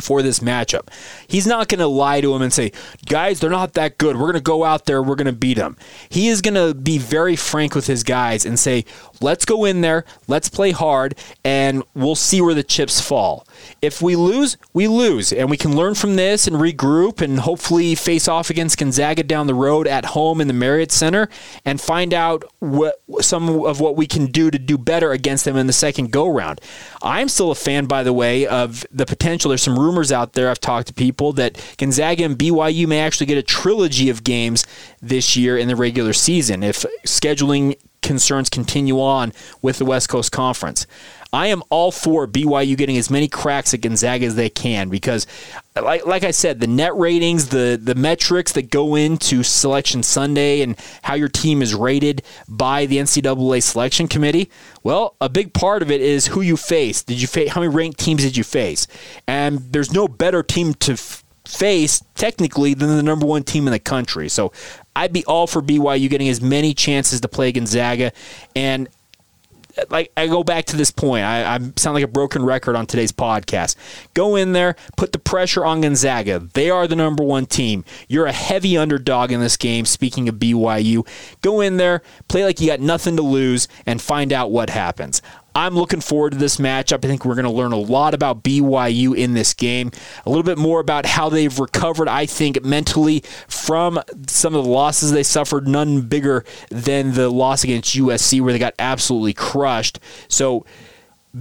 for 0.00 0.22
this 0.22 0.40
matchup. 0.40 0.88
He's 1.26 1.46
not 1.46 1.68
going 1.68 1.78
to 1.78 1.86
lie 1.86 2.20
to 2.20 2.34
him 2.34 2.42
and 2.42 2.52
say, 2.52 2.72
guys, 3.06 3.40
they're 3.40 3.50
not 3.50 3.74
that 3.74 3.98
good. 3.98 4.16
We're 4.16 4.22
going 4.22 4.34
to 4.34 4.40
go 4.40 4.64
out 4.64 4.86
there, 4.86 5.02
we're 5.02 5.14
going 5.14 5.26
to 5.26 5.32
beat 5.32 5.56
them. 5.56 5.76
He 6.08 6.28
is 6.28 6.40
going 6.40 6.54
to 6.54 6.74
be 6.74 6.98
very 6.98 7.36
frank 7.36 7.74
with 7.74 7.86
his 7.86 8.02
guys 8.02 8.44
and 8.44 8.58
say, 8.58 8.84
let's 9.20 9.44
go 9.44 9.64
in 9.64 9.80
there, 9.80 10.04
let's 10.26 10.48
play 10.48 10.72
hard, 10.72 11.14
and 11.44 11.82
we'll 11.94 12.14
see 12.14 12.40
where 12.40 12.54
the 12.54 12.62
chips 12.62 13.00
fall. 13.00 13.46
If 13.80 14.02
we 14.02 14.16
lose, 14.16 14.56
we 14.72 14.88
lose, 14.88 15.32
and 15.32 15.48
we 15.48 15.56
can 15.56 15.76
learn 15.76 15.94
from 15.94 16.16
this 16.16 16.46
and 16.46 16.56
regroup 16.56 17.20
and 17.20 17.40
hopefully 17.40 17.94
face 17.94 18.28
off 18.28 18.50
against 18.50 18.78
Gonzaga 18.78 19.22
down 19.22 19.46
the 19.46 19.54
road 19.54 19.86
at 19.86 20.06
home 20.06 20.40
in 20.40 20.48
the 20.48 20.54
Marriott 20.54 20.92
Center 20.92 21.28
and 21.64 21.80
find 21.80 22.12
out 22.12 22.44
what 22.58 23.00
some 23.20 23.64
of 23.64 23.80
what 23.80 23.96
we 23.96 24.06
can 24.06 24.26
do 24.26 24.50
to 24.50 24.58
do 24.58 24.76
better 24.76 25.12
against 25.12 25.44
them 25.44 25.56
in 25.56 25.66
the 25.66 25.72
second 25.72 26.10
go 26.10 26.28
round. 26.28 26.60
I'm 27.02 27.28
still 27.28 27.50
a 27.50 27.54
fan, 27.54 27.86
by 27.86 28.02
the 28.02 28.12
way, 28.12 28.46
of 28.46 28.86
the 28.90 29.06
potential. 29.06 29.50
There's 29.50 29.62
some 29.62 29.78
rumors 29.84 30.10
out 30.10 30.32
there. 30.32 30.50
I've 30.50 30.60
talked 30.60 30.88
to 30.88 30.94
people 30.94 31.32
that 31.34 31.60
Gonzaga 31.78 32.24
and 32.24 32.36
BYU 32.38 32.86
may 32.86 33.00
actually 33.00 33.26
get 33.26 33.38
a 33.38 33.42
trilogy 33.42 34.10
of 34.10 34.24
games 34.24 34.66
this 35.00 35.36
year 35.36 35.56
in 35.56 35.68
the 35.68 35.76
regular 35.76 36.12
season 36.12 36.62
if 36.62 36.84
scheduling 37.06 37.76
concerns 38.04 38.48
continue 38.48 39.00
on 39.00 39.32
with 39.60 39.78
the 39.78 39.84
West 39.84 40.08
Coast 40.08 40.30
Conference. 40.30 40.86
I 41.34 41.48
am 41.48 41.64
all 41.68 41.90
for 41.90 42.28
BYU 42.28 42.76
getting 42.76 42.96
as 42.96 43.10
many 43.10 43.26
cracks 43.26 43.74
at 43.74 43.80
Gonzaga 43.80 44.24
as 44.24 44.36
they 44.36 44.48
can 44.48 44.88
because, 44.88 45.26
like, 45.74 46.06
like 46.06 46.22
I 46.22 46.30
said, 46.30 46.60
the 46.60 46.68
net 46.68 46.94
ratings, 46.94 47.48
the, 47.48 47.76
the 47.82 47.96
metrics 47.96 48.52
that 48.52 48.70
go 48.70 48.94
into 48.94 49.42
Selection 49.42 50.04
Sunday 50.04 50.60
and 50.60 50.78
how 51.02 51.14
your 51.14 51.28
team 51.28 51.60
is 51.60 51.74
rated 51.74 52.22
by 52.48 52.86
the 52.86 52.98
NCAA 52.98 53.64
Selection 53.64 54.06
Committee, 54.06 54.48
well, 54.84 55.16
a 55.20 55.28
big 55.28 55.52
part 55.52 55.82
of 55.82 55.90
it 55.90 56.00
is 56.00 56.28
who 56.28 56.40
you 56.40 56.56
face. 56.56 57.02
Did 57.02 57.20
you 57.20 57.26
face? 57.26 57.50
How 57.50 57.60
many 57.60 57.74
ranked 57.74 57.98
teams 57.98 58.22
did 58.22 58.36
you 58.36 58.44
face? 58.44 58.86
And 59.26 59.58
there's 59.72 59.92
no 59.92 60.06
better 60.06 60.44
team 60.44 60.74
to 60.74 60.96
face 61.46 62.02
technically 62.14 62.74
than 62.74 62.88
the 62.88 63.02
number 63.02 63.26
one 63.26 63.42
team 63.42 63.66
in 63.66 63.72
the 63.72 63.78
country. 63.78 64.28
So 64.28 64.52
I'd 64.96 65.12
be 65.12 65.24
all 65.24 65.46
for 65.46 65.60
BYU 65.60 66.08
getting 66.08 66.28
as 66.28 66.40
many 66.40 66.74
chances 66.74 67.20
to 67.20 67.28
play 67.28 67.52
Gonzaga. 67.52 68.12
And 68.56 68.88
like 69.90 70.12
I 70.16 70.26
go 70.26 70.44
back 70.44 70.66
to 70.66 70.76
this 70.76 70.90
point. 70.90 71.24
I, 71.24 71.54
I, 71.54 71.58
sound 71.76 71.94
like 71.94 72.04
a 72.04 72.08
broken 72.08 72.44
record 72.44 72.76
on 72.76 72.86
today's 72.86 73.12
podcast. 73.12 73.76
Go 74.14 74.36
in 74.36 74.52
there, 74.52 74.76
put 74.96 75.12
the 75.12 75.18
pressure 75.18 75.64
on 75.64 75.80
Gonzaga. 75.80 76.38
They 76.54 76.70
are 76.70 76.86
the 76.86 76.96
number 76.96 77.24
one 77.24 77.46
team. 77.46 77.84
You're 78.08 78.26
a 78.26 78.32
heavy 78.32 78.76
underdog 78.76 79.32
in 79.32 79.40
this 79.40 79.56
game. 79.56 79.84
Speaking 79.84 80.28
of 80.28 80.36
BYU, 80.36 81.06
go 81.42 81.60
in 81.60 81.76
there, 81.76 82.02
play 82.28 82.44
like 82.44 82.60
you 82.60 82.68
got 82.68 82.80
nothing 82.80 83.16
to 83.16 83.22
lose, 83.22 83.68
and 83.86 84.00
find 84.00 84.32
out 84.32 84.50
what 84.50 84.70
happens. 84.70 85.22
I'm 85.54 85.74
looking 85.74 86.00
forward 86.00 86.32
to 86.32 86.38
this 86.38 86.56
matchup. 86.56 87.04
I 87.04 87.08
think 87.08 87.24
we're 87.24 87.36
going 87.36 87.44
to 87.44 87.50
learn 87.50 87.72
a 87.72 87.78
lot 87.78 88.12
about 88.12 88.42
BYU 88.42 89.16
in 89.16 89.34
this 89.34 89.54
game, 89.54 89.92
a 90.26 90.30
little 90.30 90.42
bit 90.42 90.58
more 90.58 90.80
about 90.80 91.06
how 91.06 91.28
they've 91.28 91.58
recovered, 91.58 92.08
I 92.08 92.26
think, 92.26 92.64
mentally 92.64 93.22
from 93.46 94.00
some 94.26 94.54
of 94.54 94.64
the 94.64 94.70
losses 94.70 95.12
they 95.12 95.22
suffered, 95.22 95.68
none 95.68 96.02
bigger 96.02 96.44
than 96.70 97.14
the 97.14 97.30
loss 97.30 97.62
against 97.62 97.94
USC, 97.94 98.40
where 98.40 98.52
they 98.52 98.58
got 98.58 98.74
absolutely 98.78 99.32
crushed. 99.32 100.00
So, 100.28 100.66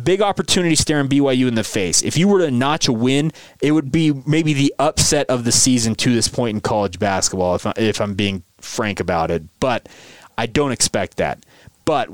big 0.04 0.22
opportunity 0.22 0.76
staring 0.76 1.08
BYU 1.08 1.48
in 1.48 1.56
the 1.56 1.64
face. 1.64 2.02
If 2.04 2.18
you 2.18 2.28
were 2.28 2.40
to 2.40 2.52
notch 2.52 2.88
a 2.88 2.94
win, 2.94 3.32
it 3.62 3.72
would 3.72 3.92
be 3.92 4.14
maybe 4.26 4.54
the 4.54 4.74
upset 4.80 5.30
of 5.30 5.44
the 5.44 5.52
season 5.52 5.96
to 5.96 6.14
this 6.14 6.28
point 6.28 6.56
in 6.56 6.62
college 6.62 7.00
basketball, 7.00 7.56
if, 7.56 7.66
I, 7.66 7.74
if 7.78 8.00
I'm 8.02 8.14
being 8.14 8.44
frank 8.60 9.00
about 9.00 9.32
it. 9.32 9.44
But 9.60 9.90
I 10.38 10.46
don't 10.46 10.72
expect 10.72 11.18
that. 11.18 11.44
But 11.86 12.10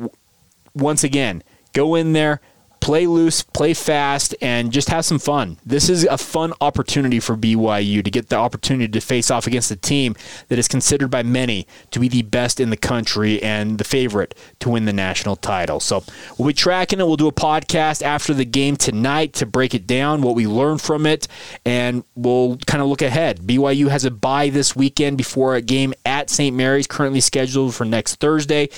once 0.73 1.03
again, 1.03 1.43
Go 1.73 1.95
in 1.95 2.13
there, 2.13 2.41
play 2.79 3.05
loose, 3.05 3.43
play 3.43 3.73
fast, 3.73 4.33
and 4.41 4.71
just 4.71 4.89
have 4.89 5.05
some 5.05 5.19
fun. 5.19 5.57
This 5.65 5.89
is 5.89 6.05
a 6.05 6.17
fun 6.17 6.53
opportunity 6.61 7.19
for 7.19 7.35
BYU 7.35 8.03
to 8.03 8.09
get 8.09 8.29
the 8.29 8.35
opportunity 8.35 8.87
to 8.87 9.01
face 9.01 9.29
off 9.29 9.47
against 9.47 9.71
a 9.71 9.75
team 9.75 10.15
that 10.47 10.57
is 10.57 10.67
considered 10.67 11.09
by 11.09 11.23
many 11.23 11.67
to 11.91 11.99
be 11.99 12.07
the 12.07 12.21
best 12.23 12.59
in 12.59 12.69
the 12.69 12.77
country 12.77 13.41
and 13.43 13.77
the 13.77 13.83
favorite 13.83 14.33
to 14.59 14.69
win 14.69 14.85
the 14.85 14.93
national 14.93 15.35
title. 15.35 15.79
So 15.79 16.03
we'll 16.37 16.47
be 16.47 16.53
tracking 16.53 16.99
it. 16.99 17.05
We'll 17.05 17.17
do 17.17 17.27
a 17.27 17.33
podcast 17.33 18.01
after 18.01 18.33
the 18.33 18.45
game 18.45 18.75
tonight 18.75 19.33
to 19.33 19.45
break 19.45 19.73
it 19.73 19.85
down, 19.85 20.21
what 20.21 20.35
we 20.35 20.47
learned 20.47 20.81
from 20.81 21.05
it, 21.05 21.27
and 21.65 22.03
we'll 22.15 22.57
kind 22.65 22.81
of 22.81 22.87
look 22.89 23.01
ahead. 23.01 23.39
BYU 23.41 23.89
has 23.89 24.05
a 24.05 24.11
bye 24.11 24.49
this 24.49 24.75
weekend 24.75 25.17
before 25.17 25.55
a 25.55 25.61
game 25.61 25.93
at 26.05 26.29
St. 26.29 26.55
Mary's, 26.55 26.87
currently 26.87 27.21
scheduled 27.21 27.75
for 27.75 27.85
next 27.85 28.15
Thursday. 28.15 28.69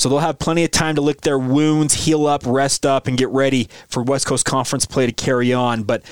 So 0.00 0.08
they'll 0.08 0.20
have 0.20 0.38
plenty 0.38 0.64
of 0.64 0.70
time 0.70 0.94
to 0.94 1.02
lick 1.02 1.20
their 1.20 1.38
wounds, 1.38 1.92
heal 1.92 2.26
up, 2.26 2.40
rest 2.46 2.86
up, 2.86 3.06
and 3.06 3.18
get 3.18 3.28
ready 3.28 3.68
for 3.90 4.02
West 4.02 4.26
Coast 4.26 4.46
Conference 4.46 4.86
play 4.86 5.04
to 5.04 5.12
carry 5.12 5.52
on. 5.52 5.82
But 5.82 6.02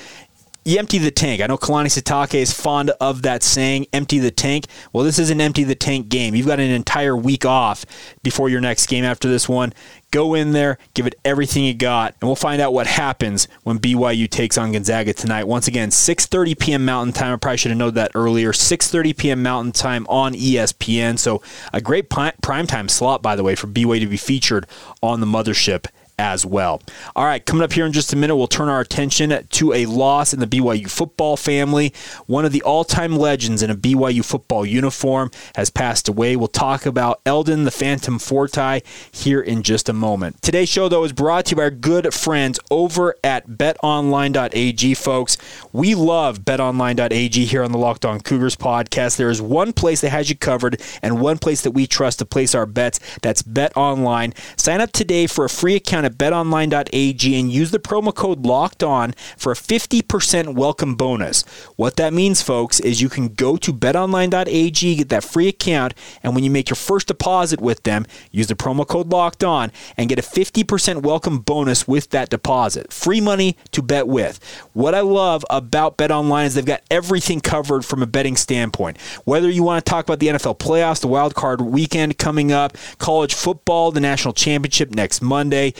you 0.63 0.77
empty 0.77 0.99
the 0.99 1.09
tank. 1.09 1.41
I 1.41 1.47
know 1.47 1.57
Kalani 1.57 1.87
Sitake 1.87 2.35
is 2.35 2.53
fond 2.53 2.91
of 3.01 3.23
that 3.23 3.41
saying, 3.41 3.87
empty 3.91 4.19
the 4.19 4.29
tank. 4.29 4.67
Well, 4.93 5.03
this 5.03 5.17
is 5.17 5.31
an 5.31 5.41
empty 5.41 5.63
the 5.63 5.73
tank 5.73 6.07
game. 6.07 6.35
You've 6.35 6.45
got 6.45 6.59
an 6.59 6.69
entire 6.69 7.17
week 7.17 7.45
off 7.45 7.83
before 8.21 8.47
your 8.47 8.61
next 8.61 8.85
game 8.85 9.03
after 9.03 9.27
this 9.27 9.49
one. 9.49 9.73
Go 10.11 10.33
in 10.33 10.53
there, 10.53 10.77
give 10.93 11.05
it 11.05 11.15
everything 11.23 11.63
you 11.65 11.73
got, 11.73 12.15
and 12.19 12.27
we'll 12.27 12.35
find 12.35 12.61
out 12.61 12.73
what 12.73 12.87
happens 12.87 13.47
when 13.63 13.79
BYU 13.79 14.29
takes 14.29 14.57
on 14.57 14.71
Gonzaga 14.71 15.13
tonight. 15.13 15.43
Once 15.43 15.67
again, 15.67 15.89
6:30 15.89 16.57
p.m. 16.57 16.85
Mountain 16.85 17.13
Time. 17.13 17.33
I 17.33 17.37
probably 17.37 17.57
should 17.57 17.71
have 17.71 17.77
known 17.77 17.93
that 17.93 18.11
earlier. 18.15 18.51
6:30 18.51 19.17
p.m. 19.17 19.43
Mountain 19.43 19.73
Time 19.73 20.07
on 20.09 20.33
ESPN. 20.33 21.19
So 21.19 21.41
a 21.73 21.81
great 21.81 22.09
prime 22.09 22.67
time 22.67 22.89
slot, 22.89 23.21
by 23.21 23.35
the 23.35 23.43
way, 23.43 23.55
for 23.55 23.67
BYU 23.67 23.99
to 23.99 24.07
be 24.07 24.17
featured 24.17 24.65
on 25.03 25.19
the 25.19 25.27
mothership 25.27 25.85
as 26.19 26.45
well. 26.45 26.81
All 27.15 27.23
right, 27.23 27.43
coming 27.43 27.63
up 27.63 27.71
here 27.71 27.85
in 27.85 27.93
just 27.93 28.11
a 28.11 28.17
minute, 28.17 28.35
we'll 28.35 28.47
turn 28.47 28.67
our 28.67 28.81
attention 28.81 29.47
to 29.47 29.73
a 29.73 29.85
loss 29.85 30.33
in 30.33 30.41
the 30.41 30.47
BYU 30.47 30.89
football 30.89 31.37
family. 31.37 31.93
One 32.27 32.43
of 32.43 32.51
the 32.51 32.61
all 32.61 32.83
time 32.83 33.15
legends 33.15 33.63
in 33.63 33.71
a 33.71 33.75
BYU 33.75 34.23
football 34.23 34.65
uniform 34.65 35.31
has 35.55 35.69
passed 35.69 36.09
away. 36.09 36.35
We'll 36.35 36.49
talk 36.49 36.85
about 36.85 37.21
Eldon 37.25 37.63
the 37.63 37.71
Phantom 37.71 38.19
Fortie 38.19 38.83
here 39.11 39.39
in 39.39 39.63
just 39.63 39.87
a 39.87 39.93
moment. 39.93 40.41
Today's 40.41 40.67
show, 40.67 40.89
though, 40.89 41.05
is 41.05 41.13
brought 41.13 41.45
to 41.45 41.51
you 41.51 41.55
by 41.55 41.63
our 41.63 41.71
good 41.71 42.13
friends 42.13 42.59
over 42.69 43.15
at 43.23 43.47
betonline.ag, 43.47 44.93
folks. 44.95 45.37
We 45.71 45.95
love 45.95 46.39
betonline.ag 46.39 47.45
here 47.45 47.63
on 47.63 47.71
the 47.71 47.77
Locked 47.77 48.03
On 48.03 48.19
Cougars 48.19 48.57
podcast. 48.57 49.15
There 49.15 49.29
is 49.29 49.41
one 49.41 49.71
place 49.71 50.01
that 50.01 50.09
has 50.09 50.29
you 50.29 50.35
covered 50.35 50.81
and 51.01 51.21
one 51.21 51.37
place 51.37 51.61
that 51.61 51.71
we 51.71 51.87
trust 51.87 52.19
to 52.19 52.25
place 52.25 52.53
our 52.53 52.65
bets. 52.65 52.99
That's 53.21 53.41
BetOnline. 53.41 54.33
Sign 54.59 54.81
up 54.81 54.91
today 54.91 55.25
for 55.25 55.45
a 55.45 55.49
free 55.49 55.75
account 55.75 56.08
at 56.09 56.17
betonline.ag 56.17 57.39
and 57.39 57.51
use 57.51 57.71
the 57.71 57.79
promo 57.79 58.13
code 58.13 58.45
locked 58.45 58.83
on 58.83 59.13
for 59.37 59.51
a 59.51 59.55
50% 59.55 60.55
welcome 60.55 60.95
bonus. 60.95 61.43
What 61.75 61.95
that 61.97 62.13
means, 62.13 62.41
folks, 62.41 62.79
is 62.79 63.01
you 63.01 63.09
can 63.09 63.29
go 63.29 63.57
to 63.57 63.71
betonline.ag, 63.71 64.95
get 64.95 65.09
that 65.09 65.23
free 65.23 65.47
account, 65.47 65.93
and 66.23 66.35
when 66.35 66.43
you 66.43 66.51
make 66.51 66.69
your 66.69 66.75
first 66.75 67.07
deposit 67.07 67.61
with 67.61 67.83
them, 67.83 68.05
use 68.31 68.47
the 68.47 68.55
promo 68.55 68.87
code 68.87 69.09
locked 69.09 69.43
on 69.43 69.71
and 69.97 70.09
get 70.09 70.19
a 70.19 70.21
50% 70.21 71.03
welcome 71.03 71.39
bonus 71.39 71.87
with 71.87 72.09
that 72.09 72.29
deposit. 72.29 72.91
Free 72.91 73.21
money 73.21 73.57
to 73.71 73.81
bet 73.81 74.07
with. 74.07 74.39
What 74.73 74.95
I 74.95 75.01
love 75.01 75.45
about 75.49 75.97
BetOnline 75.97 76.45
is 76.45 76.55
they've 76.55 76.65
got 76.65 76.81
everything 76.89 77.39
covered 77.39 77.85
from 77.85 78.01
a 78.01 78.07
betting 78.07 78.35
standpoint. 78.35 78.99
Whether 79.25 79.49
you 79.49 79.63
want 79.63 79.85
to 79.85 79.89
talk 79.89 80.05
about 80.05 80.19
the 80.19 80.27
NFL 80.27 80.57
playoffs, 80.57 81.01
the 81.01 81.07
wild 81.07 81.35
card 81.35 81.61
weekend 81.61 82.17
coming 82.17 82.51
up, 82.51 82.77
college 82.97 83.33
football, 83.33 83.91
the 83.91 83.99
national 83.99 84.33
championship 84.33 84.91
next 84.91 85.21
Monday, 85.21 85.73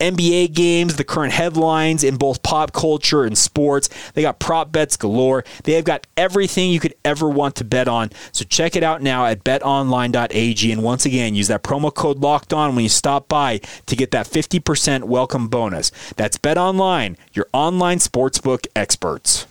NBA 0.00 0.54
games, 0.54 0.96
the 0.96 1.04
current 1.04 1.32
headlines 1.32 2.02
in 2.02 2.16
both 2.16 2.42
pop 2.42 2.72
culture 2.72 3.24
and 3.24 3.36
sports. 3.36 3.88
They 4.14 4.22
got 4.22 4.38
prop 4.38 4.72
bets 4.72 4.96
galore. 4.96 5.44
They 5.64 5.72
have 5.72 5.84
got 5.84 6.06
everything 6.16 6.70
you 6.70 6.80
could 6.80 6.94
ever 7.04 7.28
want 7.28 7.56
to 7.56 7.64
bet 7.64 7.88
on. 7.88 8.10
So 8.32 8.44
check 8.44 8.76
it 8.76 8.82
out 8.82 9.02
now 9.02 9.26
at 9.26 9.44
betonline.ag. 9.44 10.72
And 10.72 10.82
once 10.82 11.04
again, 11.04 11.34
use 11.34 11.48
that 11.48 11.62
promo 11.62 11.94
code 11.94 12.18
locked 12.18 12.52
on 12.52 12.74
when 12.74 12.82
you 12.82 12.88
stop 12.88 13.28
by 13.28 13.58
to 13.86 13.96
get 13.96 14.10
that 14.12 14.26
50% 14.26 15.04
welcome 15.04 15.48
bonus. 15.48 15.90
That's 16.16 16.38
BetOnline, 16.38 17.16
your 17.32 17.46
online 17.52 17.98
sportsbook 17.98 18.66
experts. 18.74 19.46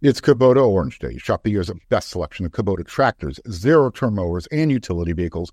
It's 0.00 0.20
Kubota 0.20 0.66
Orange 0.66 0.98
Day. 0.98 1.16
Shop 1.16 1.44
the 1.44 1.50
year's 1.50 1.70
best 1.88 2.10
selection 2.10 2.44
of 2.44 2.50
Kubota 2.50 2.84
tractors, 2.84 3.38
zero 3.48 3.88
turn 3.88 4.16
mowers, 4.16 4.48
and 4.50 4.68
utility 4.68 5.12
vehicles 5.12 5.52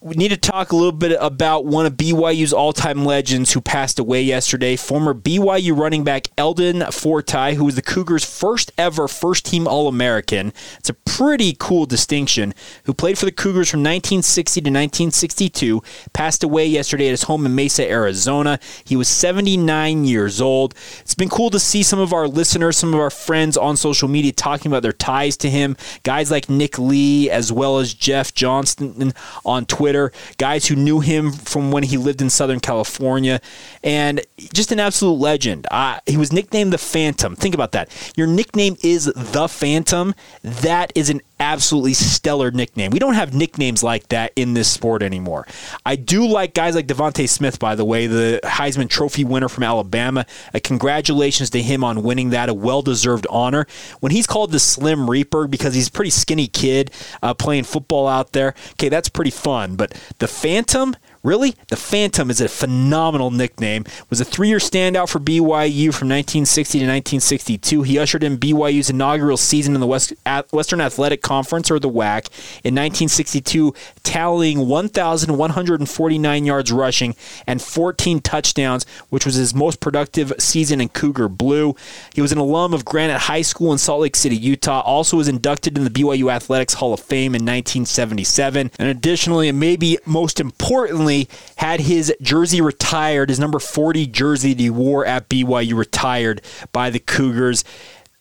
we 0.00 0.14
need 0.14 0.28
to 0.28 0.36
talk 0.36 0.70
a 0.70 0.76
little 0.76 0.92
bit 0.92 1.16
about 1.20 1.64
one 1.64 1.84
of 1.84 1.94
BYU's 1.94 2.52
all-time 2.52 3.04
legends 3.04 3.52
who 3.52 3.60
passed 3.60 3.98
away 3.98 4.22
yesterday, 4.22 4.76
former 4.76 5.12
BYU 5.12 5.76
running 5.76 6.04
back 6.04 6.28
Eldon 6.38 6.82
Fortie, 6.92 7.54
who 7.54 7.64
was 7.64 7.74
the 7.74 7.82
Cougars' 7.82 8.24
first 8.24 8.70
ever 8.78 9.08
first-team 9.08 9.66
All-American. 9.66 10.52
It's 10.78 10.88
a 10.88 10.94
pretty 10.94 11.56
cool 11.58 11.84
distinction. 11.84 12.54
Who 12.84 12.94
played 12.94 13.18
for 13.18 13.24
the 13.24 13.32
Cougars 13.32 13.70
from 13.70 13.80
1960 13.80 14.60
to 14.60 14.70
1962, 14.70 15.82
passed 16.12 16.44
away 16.44 16.66
yesterday 16.66 17.08
at 17.08 17.12
his 17.12 17.24
home 17.24 17.44
in 17.44 17.56
Mesa, 17.56 17.90
Arizona. 17.90 18.60
He 18.84 18.94
was 18.94 19.08
79 19.08 20.04
years 20.04 20.40
old. 20.40 20.76
It's 21.00 21.16
been 21.16 21.28
cool 21.28 21.50
to 21.50 21.58
see 21.58 21.82
some 21.82 21.98
of 21.98 22.12
our 22.12 22.28
listeners, 22.28 22.76
some 22.76 22.94
of 22.94 23.00
our 23.00 23.10
friends 23.10 23.56
on 23.56 23.76
social 23.76 24.06
media 24.06 24.30
talking 24.30 24.70
about 24.70 24.84
their 24.84 24.92
ties 24.92 25.36
to 25.38 25.50
him. 25.50 25.76
Guys 26.04 26.30
like 26.30 26.48
Nick 26.48 26.78
Lee, 26.78 27.28
as 27.28 27.50
well 27.50 27.78
as 27.78 27.94
Jeff 27.94 28.32
Johnston 28.32 29.12
on 29.44 29.66
Twitter 29.66 29.87
Twitter, 29.88 30.12
guys 30.36 30.66
who 30.66 30.76
knew 30.76 31.00
him 31.00 31.32
from 31.32 31.72
when 31.72 31.82
he 31.82 31.96
lived 31.96 32.20
in 32.20 32.28
Southern 32.28 32.60
California, 32.60 33.40
and 33.82 34.20
just 34.52 34.70
an 34.70 34.78
absolute 34.78 35.14
legend. 35.14 35.66
Uh, 35.70 35.98
he 36.04 36.18
was 36.18 36.30
nicknamed 36.30 36.74
the 36.74 36.78
Phantom. 36.78 37.34
Think 37.34 37.54
about 37.54 37.72
that. 37.72 37.90
Your 38.14 38.26
nickname 38.26 38.76
is 38.82 39.06
the 39.06 39.48
Phantom. 39.48 40.14
That 40.42 40.92
is 40.94 41.08
an 41.08 41.22
absolutely 41.40 41.94
stellar 41.94 42.50
nickname. 42.50 42.90
We 42.90 42.98
don't 42.98 43.14
have 43.14 43.32
nicknames 43.32 43.82
like 43.82 44.08
that 44.08 44.32
in 44.36 44.54
this 44.54 44.70
sport 44.70 45.02
anymore. 45.02 45.46
I 45.86 45.96
do 45.96 46.26
like 46.26 46.54
guys 46.54 46.74
like 46.74 46.86
DeVonta 46.86 47.28
Smith, 47.28 47.58
by 47.58 47.74
the 47.74 47.84
way, 47.84 48.06
the 48.06 48.40
Heisman 48.44 48.88
Trophy 48.88 49.24
winner 49.24 49.48
from 49.48 49.64
Alabama. 49.64 50.26
Uh, 50.52 50.58
congratulations 50.62 51.50
to 51.50 51.62
him 51.62 51.84
on 51.84 52.02
winning 52.02 52.30
that, 52.30 52.48
a 52.48 52.54
well 52.54 52.82
deserved 52.82 53.26
honor. 53.30 53.66
When 54.00 54.12
he's 54.12 54.26
called 54.26 54.52
the 54.52 54.60
Slim 54.60 55.08
Reaper 55.08 55.46
because 55.46 55.74
he's 55.74 55.88
a 55.88 55.92
pretty 55.92 56.10
skinny 56.10 56.46
kid 56.46 56.90
uh, 57.22 57.34
playing 57.34 57.64
football 57.64 58.06
out 58.06 58.32
there, 58.32 58.54
okay, 58.72 58.88
that's 58.88 59.08
pretty 59.08 59.30
fun. 59.30 59.76
But 59.78 59.94
the 60.18 60.28
Phantom, 60.28 60.94
Really? 61.22 61.56
The 61.68 61.76
Phantom 61.76 62.30
is 62.30 62.40
a 62.40 62.48
phenomenal 62.48 63.30
nickname. 63.30 63.84
Was 64.08 64.20
a 64.20 64.24
three-year 64.24 64.58
standout 64.58 65.08
for 65.08 65.18
BYU 65.18 65.92
from 65.92 66.08
1960 66.08 66.78
to 66.78 66.84
1962. 66.84 67.82
He 67.82 67.98
ushered 67.98 68.22
in 68.22 68.38
BYU's 68.38 68.88
inaugural 68.88 69.36
season 69.36 69.74
in 69.74 69.80
the 69.80 69.86
West, 69.86 70.12
Western 70.52 70.80
Athletic 70.80 71.20
Conference, 71.22 71.70
or 71.70 71.78
the 71.78 71.88
WAC, 71.88 72.28
in 72.62 72.74
1962, 72.74 73.74
tallying 74.04 74.68
1,149 74.68 76.44
yards 76.44 76.72
rushing 76.72 77.16
and 77.46 77.60
14 77.60 78.20
touchdowns, 78.20 78.86
which 79.08 79.26
was 79.26 79.34
his 79.34 79.54
most 79.54 79.80
productive 79.80 80.32
season 80.38 80.80
in 80.80 80.88
Cougar 80.88 81.28
Blue. 81.28 81.74
He 82.14 82.22
was 82.22 82.32
an 82.32 82.38
alum 82.38 82.72
of 82.72 82.84
Granite 82.84 83.18
High 83.18 83.42
School 83.42 83.72
in 83.72 83.78
Salt 83.78 84.02
Lake 84.02 84.16
City, 84.16 84.36
Utah. 84.36 84.80
Also 84.80 85.16
was 85.16 85.28
inducted 85.28 85.76
in 85.76 85.84
the 85.84 85.90
BYU 85.90 86.30
Athletics 86.32 86.74
Hall 86.74 86.92
of 86.92 87.00
Fame 87.00 87.34
in 87.34 87.42
1977. 87.42 88.70
And 88.78 88.88
additionally, 88.88 89.48
and 89.48 89.58
maybe 89.58 89.98
most 90.06 90.38
importantly, 90.38 91.07
had 91.56 91.80
his 91.80 92.12
jersey 92.20 92.60
retired, 92.60 93.28
his 93.28 93.40
number 93.40 93.58
40 93.58 94.06
jersey 94.06 94.52
that 94.52 94.62
he 94.62 94.70
wore 94.70 95.06
at 95.06 95.28
BYU 95.28 95.74
retired 95.74 96.42
by 96.72 96.90
the 96.90 96.98
Cougars 96.98 97.64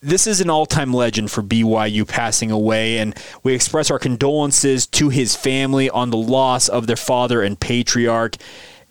this 0.01 0.27
is 0.27 0.41
an 0.41 0.49
all-time 0.49 0.93
legend 0.93 1.31
for 1.31 1.41
BYU 1.41 2.07
passing 2.07 2.51
away, 2.51 2.99
and 2.99 3.17
we 3.43 3.53
express 3.53 3.89
our 3.89 3.97
condolences 3.97 4.85
to 4.87 5.09
his 5.09 5.35
family 5.35 5.89
on 5.89 6.11
the 6.11 6.17
loss 6.17 6.69
of 6.69 6.85
their 6.85 6.95
father 6.95 7.41
and 7.41 7.59
patriarch. 7.59 8.35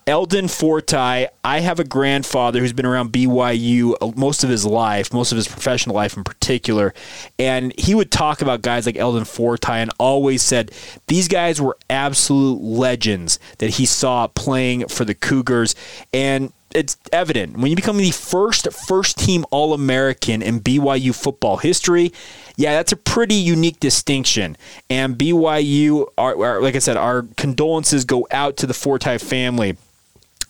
Eldon 0.09 0.47
Fortie, 0.47 1.27
I 1.43 1.61
have 1.61 1.81
a 1.81 1.85
grandfather 1.85 2.61
who's 2.61 2.73
been 2.73 2.87
around 2.87 3.11
BYU 3.11 3.95
uh, 4.01 4.13
most 4.15 4.45
of 4.45 4.51
his 4.51 4.65
life, 4.65 5.13
most 5.13 5.33
of 5.33 5.37
his 5.37 5.49
professional 5.49 5.97
life 5.97 6.17
in 6.17 6.23
particular, 6.23 6.95
and 7.41 7.77
he 7.77 7.93
would 7.93 8.13
talk 8.13 8.41
about 8.41 8.63
guys 8.63 8.87
like 8.87 8.97
Eldon 8.97 9.25
Fortie 9.25 9.73
and 9.73 9.91
always 9.99 10.43
said 10.43 10.71
these 11.09 11.27
guys 11.27 11.61
were 11.61 11.77
absolute 11.91 12.63
legends 12.63 13.41
that 13.59 13.71
he 13.71 13.85
saw 13.85 14.29
playing 14.29 14.87
for 14.87 15.05
the 15.05 15.15
Cougars. 15.15 15.75
And 16.15 16.53
it's 16.73 16.97
evident 17.13 17.57
when 17.57 17.71
you 17.71 17.75
become 17.75 17.97
the 17.97 18.13
first 18.13 18.73
first 18.73 19.19
team 19.19 19.45
All 19.51 19.75
American 19.75 20.41
in 20.41 20.61
BYU 20.61 21.21
football 21.21 21.57
history. 21.57 22.13
Yeah, 22.57 22.75
that's 22.75 22.93
a 22.93 22.97
pretty 22.97 23.35
unique 23.35 23.81
distinction. 23.81 24.57
And 24.89 25.19
BYU, 25.19 26.07
are, 26.17 26.41
are, 26.41 26.63
like 26.63 26.77
I 26.77 26.79
said, 26.79 26.97
our 26.97 27.23
condolences 27.37 28.05
go 28.05 28.29
out 28.31 28.57
to 28.59 28.69
the 28.69 28.75
Fortie 28.75 29.19
family 29.19 29.77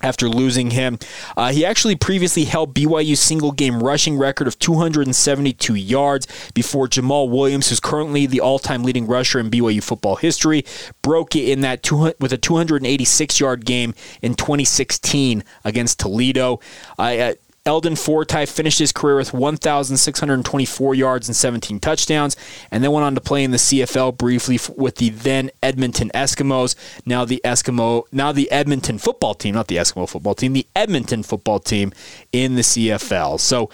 after 0.03 0.29
losing 0.29 0.71
him. 0.71 0.99
Uh, 1.37 1.53
he 1.53 1.65
actually 1.65 1.97
previously 1.97 2.45
held 2.45 2.75
BYU's 2.75 3.21
single 3.21 3.53
game 3.53 3.83
rushing 3.83 4.19
record 4.19 4.47
of 4.47 4.59
272 4.59 5.75
yards 5.75 6.26
before 6.55 6.87
Jamaal 6.87 7.31
Williams, 7.31 7.69
who's 7.69 7.81
currently 7.81 8.26
the 8.26 8.41
all 8.41 8.59
time 8.59 8.83
leading 8.83 9.07
rusher 9.07 9.38
in 9.38 9.50
BYU 9.50 9.83
football 9.83 10.17
history, 10.17 10.65
broke 11.03 11.35
it 11.35 11.49
in 11.49 11.61
that 11.62 11.83
two, 11.83 12.12
with 12.21 12.33
a 12.33 12.38
286 12.38 13.41
yard 13.41 13.65
game 13.65 13.95
in 14.23 14.35
2016 14.35 15.43
against 15.65 15.99
Toledo. 15.99 16.61
Uh, 16.99 17.33
Eldon 17.66 17.96
Fortie 17.96 18.46
finished 18.46 18.78
his 18.78 18.92
career 18.92 19.16
with 19.16 19.35
1,624 19.35 20.94
yards 20.94 21.28
and 21.28 21.35
17 21.35 21.80
touchdowns, 21.80 22.37
and 22.70 22.82
then 22.82 22.92
went 22.92 23.04
on 23.04 23.14
to 23.16 23.20
play 23.20 23.42
in 23.42 23.50
the 23.50 23.56
CFL 23.56 24.16
briefly 24.16 24.58
with 24.76 24.96
the 24.96 25.11
then 25.11 25.50
Edmonton 25.62 26.11
Eskimos. 26.14 26.76
Now 27.04 27.25
the 27.25 27.40
Eskimo, 27.44 28.04
now 28.12 28.32
the 28.32 28.50
Edmonton 28.52 28.99
football 28.99 29.35
team, 29.35 29.54
not 29.54 29.66
the 29.66 29.76
Eskimo 29.76 30.08
football 30.08 30.35
team, 30.35 30.52
the 30.52 30.66
Edmonton 30.76 31.25
football 31.25 31.58
team 31.58 31.92
in 32.32 32.54
the 32.54 32.62
CFL. 32.62 33.41
So, 33.41 33.69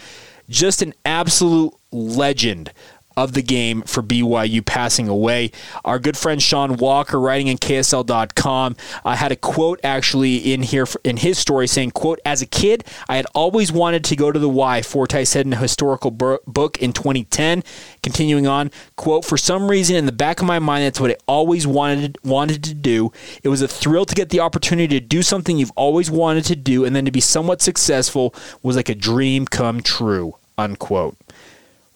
just 0.48 0.82
an 0.82 0.92
absolute 1.04 1.72
legend 1.92 2.72
of 3.16 3.32
the 3.32 3.42
game 3.42 3.82
for 3.82 4.02
BYU 4.02 4.64
passing 4.64 5.08
away. 5.08 5.50
Our 5.84 5.98
good 5.98 6.16
friend 6.16 6.42
Sean 6.42 6.76
Walker, 6.76 7.20
writing 7.20 7.48
in 7.48 7.58
KSL.com, 7.58 8.76
uh, 9.04 9.16
had 9.16 9.32
a 9.32 9.36
quote 9.36 9.80
actually 9.84 10.36
in 10.52 10.62
here 10.62 10.86
for, 10.86 11.00
in 11.04 11.18
his 11.18 11.38
story 11.38 11.66
saying, 11.66 11.92
"quote 11.92 12.20
As 12.24 12.42
a 12.42 12.46
kid, 12.46 12.84
I 13.08 13.16
had 13.16 13.26
always 13.34 13.72
wanted 13.72 14.04
to 14.04 14.16
go 14.16 14.32
to 14.32 14.38
the 14.38 14.48
Y." 14.48 14.82
Fortie 14.82 15.24
said 15.24 15.46
in 15.46 15.52
a 15.52 15.56
historical 15.56 16.10
book 16.10 16.78
in 16.78 16.92
2010. 16.92 17.62
Continuing 18.02 18.46
on, 18.46 18.70
quote 18.96 19.24
For 19.24 19.36
some 19.36 19.68
reason 19.68 19.96
in 19.96 20.06
the 20.06 20.12
back 20.12 20.40
of 20.40 20.46
my 20.46 20.58
mind, 20.58 20.84
that's 20.84 21.00
what 21.00 21.10
I 21.10 21.16
always 21.26 21.66
wanted 21.66 22.18
wanted 22.24 22.64
to 22.64 22.74
do. 22.74 23.12
It 23.42 23.48
was 23.48 23.62
a 23.62 23.68
thrill 23.68 24.04
to 24.04 24.14
get 24.14 24.30
the 24.30 24.40
opportunity 24.40 24.98
to 24.98 25.04
do 25.04 25.22
something 25.22 25.58
you've 25.58 25.72
always 25.76 26.10
wanted 26.10 26.44
to 26.46 26.56
do, 26.56 26.84
and 26.84 26.94
then 26.94 27.04
to 27.04 27.10
be 27.10 27.20
somewhat 27.20 27.62
successful 27.62 28.34
was 28.62 28.76
like 28.76 28.88
a 28.88 28.94
dream 28.94 29.46
come 29.46 29.80
true. 29.82 30.36
Unquote. 30.58 31.16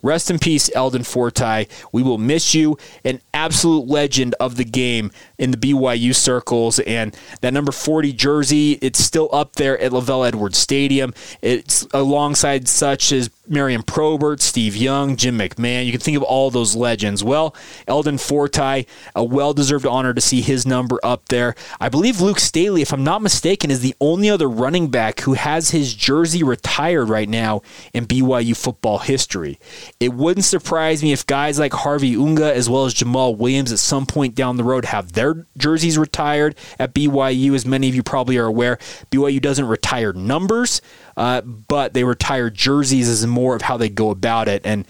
Rest 0.03 0.31
in 0.31 0.39
peace, 0.39 0.71
Eldon 0.75 1.03
Fortie. 1.03 1.69
We 1.93 2.03
will 2.03 2.19
miss 2.19 2.55
you. 2.55 2.79
An 3.05 3.21
absolute 3.33 3.89
legend 3.89 4.35
of 4.39 4.57
the 4.57 4.65
game 4.65 5.11
in 5.39 5.51
the 5.51 5.57
BYU 5.57 6.15
circles. 6.15 6.79
And 6.81 7.17
that 7.41 7.53
number 7.53 7.73
40 7.73 8.13
jersey, 8.13 8.73
it's 8.83 9.03
still 9.03 9.29
up 9.33 9.55
there 9.57 9.79
at 9.79 9.93
LaVell 9.93 10.27
Edwards 10.27 10.59
Stadium. 10.59 11.15
It's 11.43 11.87
alongside 11.93 12.69
such 12.69 13.13
as 13.13 13.31
Marion 13.49 13.83
Probert, 13.83 14.41
Steve 14.41 14.77
Young, 14.77 15.17
Jim 15.17 15.39
McMahon. 15.39 15.87
You 15.87 15.93
can 15.93 16.01
think 16.01 16.17
of 16.17 16.23
all 16.23 16.51
those 16.51 16.75
legends. 16.75 17.23
Well, 17.23 17.55
Eldon 17.87 18.19
Fortie, 18.19 18.87
a 19.15 19.25
well 19.25 19.55
deserved 19.55 19.87
honor 19.87 20.13
to 20.15 20.21
see 20.21 20.41
his 20.41 20.67
number 20.67 20.99
up 21.03 21.29
there. 21.29 21.55
I 21.81 21.89
believe 21.89 22.21
Luke 22.21 22.41
Staley, 22.41 22.83
if 22.83 22.93
I'm 22.93 23.05
not 23.05 23.23
mistaken, 23.23 23.71
is 23.71 23.81
the 23.81 23.95
only 24.01 24.29
other 24.31 24.49
running 24.49 24.89
back 24.91 25.21
who 25.21 25.35
has 25.35 25.71
his 25.71 25.95
jersey 25.95 26.43
retired 26.43 27.09
right 27.09 27.29
now 27.29 27.63
in 27.93 28.07
BYU 28.07 28.57
football 28.57 28.99
history. 28.99 29.59
It 30.01 30.13
wouldn't 30.13 30.45
surprise 30.45 31.03
me 31.03 31.13
if 31.13 31.27
guys 31.27 31.59
like 31.59 31.73
Harvey 31.73 32.17
Unga 32.17 32.55
as 32.55 32.69
well 32.69 32.85
as 32.85 32.95
Jamaal 32.95 33.37
Williams 33.37 33.73
at 33.73 33.79
some 33.79 34.07
point 34.07 34.35
down 34.35 34.57
the 34.57 34.65
road 34.65 34.87
have 34.87 35.13
their 35.13 35.26
jerseys 35.57 35.99
retired 35.99 36.55
at 36.79 36.95
BYU. 36.95 37.55
As 37.55 37.67
many 37.67 37.89
of 37.89 37.95
you 37.95 38.03
probably 38.03 38.39
are 38.39 38.47
aware, 38.47 38.79
BYU 39.11 39.41
doesn't 39.41 39.67
retire 39.67 40.13
numbers, 40.13 40.81
uh, 41.17 41.41
but 41.43 41.95
they 41.95 42.05
retire 42.05 42.51
jerseys 42.51 43.09
as 43.09 43.27
more 43.27 43.57
of 43.57 43.63
how 43.63 43.77
they 43.77 43.89
go 43.89 44.11
about 44.11 44.49
it. 44.49 44.63
And 44.65 44.87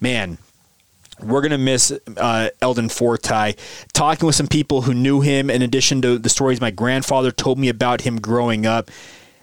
man, 0.00 0.38
we're 1.20 1.40
going 1.40 1.52
to 1.52 1.58
miss 1.58 1.92
uh, 2.16 2.50
Eldon 2.62 2.88
Fortie. 2.88 3.56
Talking 3.92 4.26
with 4.26 4.36
some 4.36 4.46
people 4.46 4.82
who 4.82 4.94
knew 4.94 5.20
him, 5.20 5.50
in 5.50 5.62
addition 5.62 6.00
to 6.02 6.18
the 6.18 6.28
stories 6.28 6.60
my 6.60 6.70
grandfather 6.70 7.30
told 7.30 7.58
me 7.58 7.68
about 7.68 8.02
him 8.02 8.20
growing 8.20 8.66
up, 8.66 8.90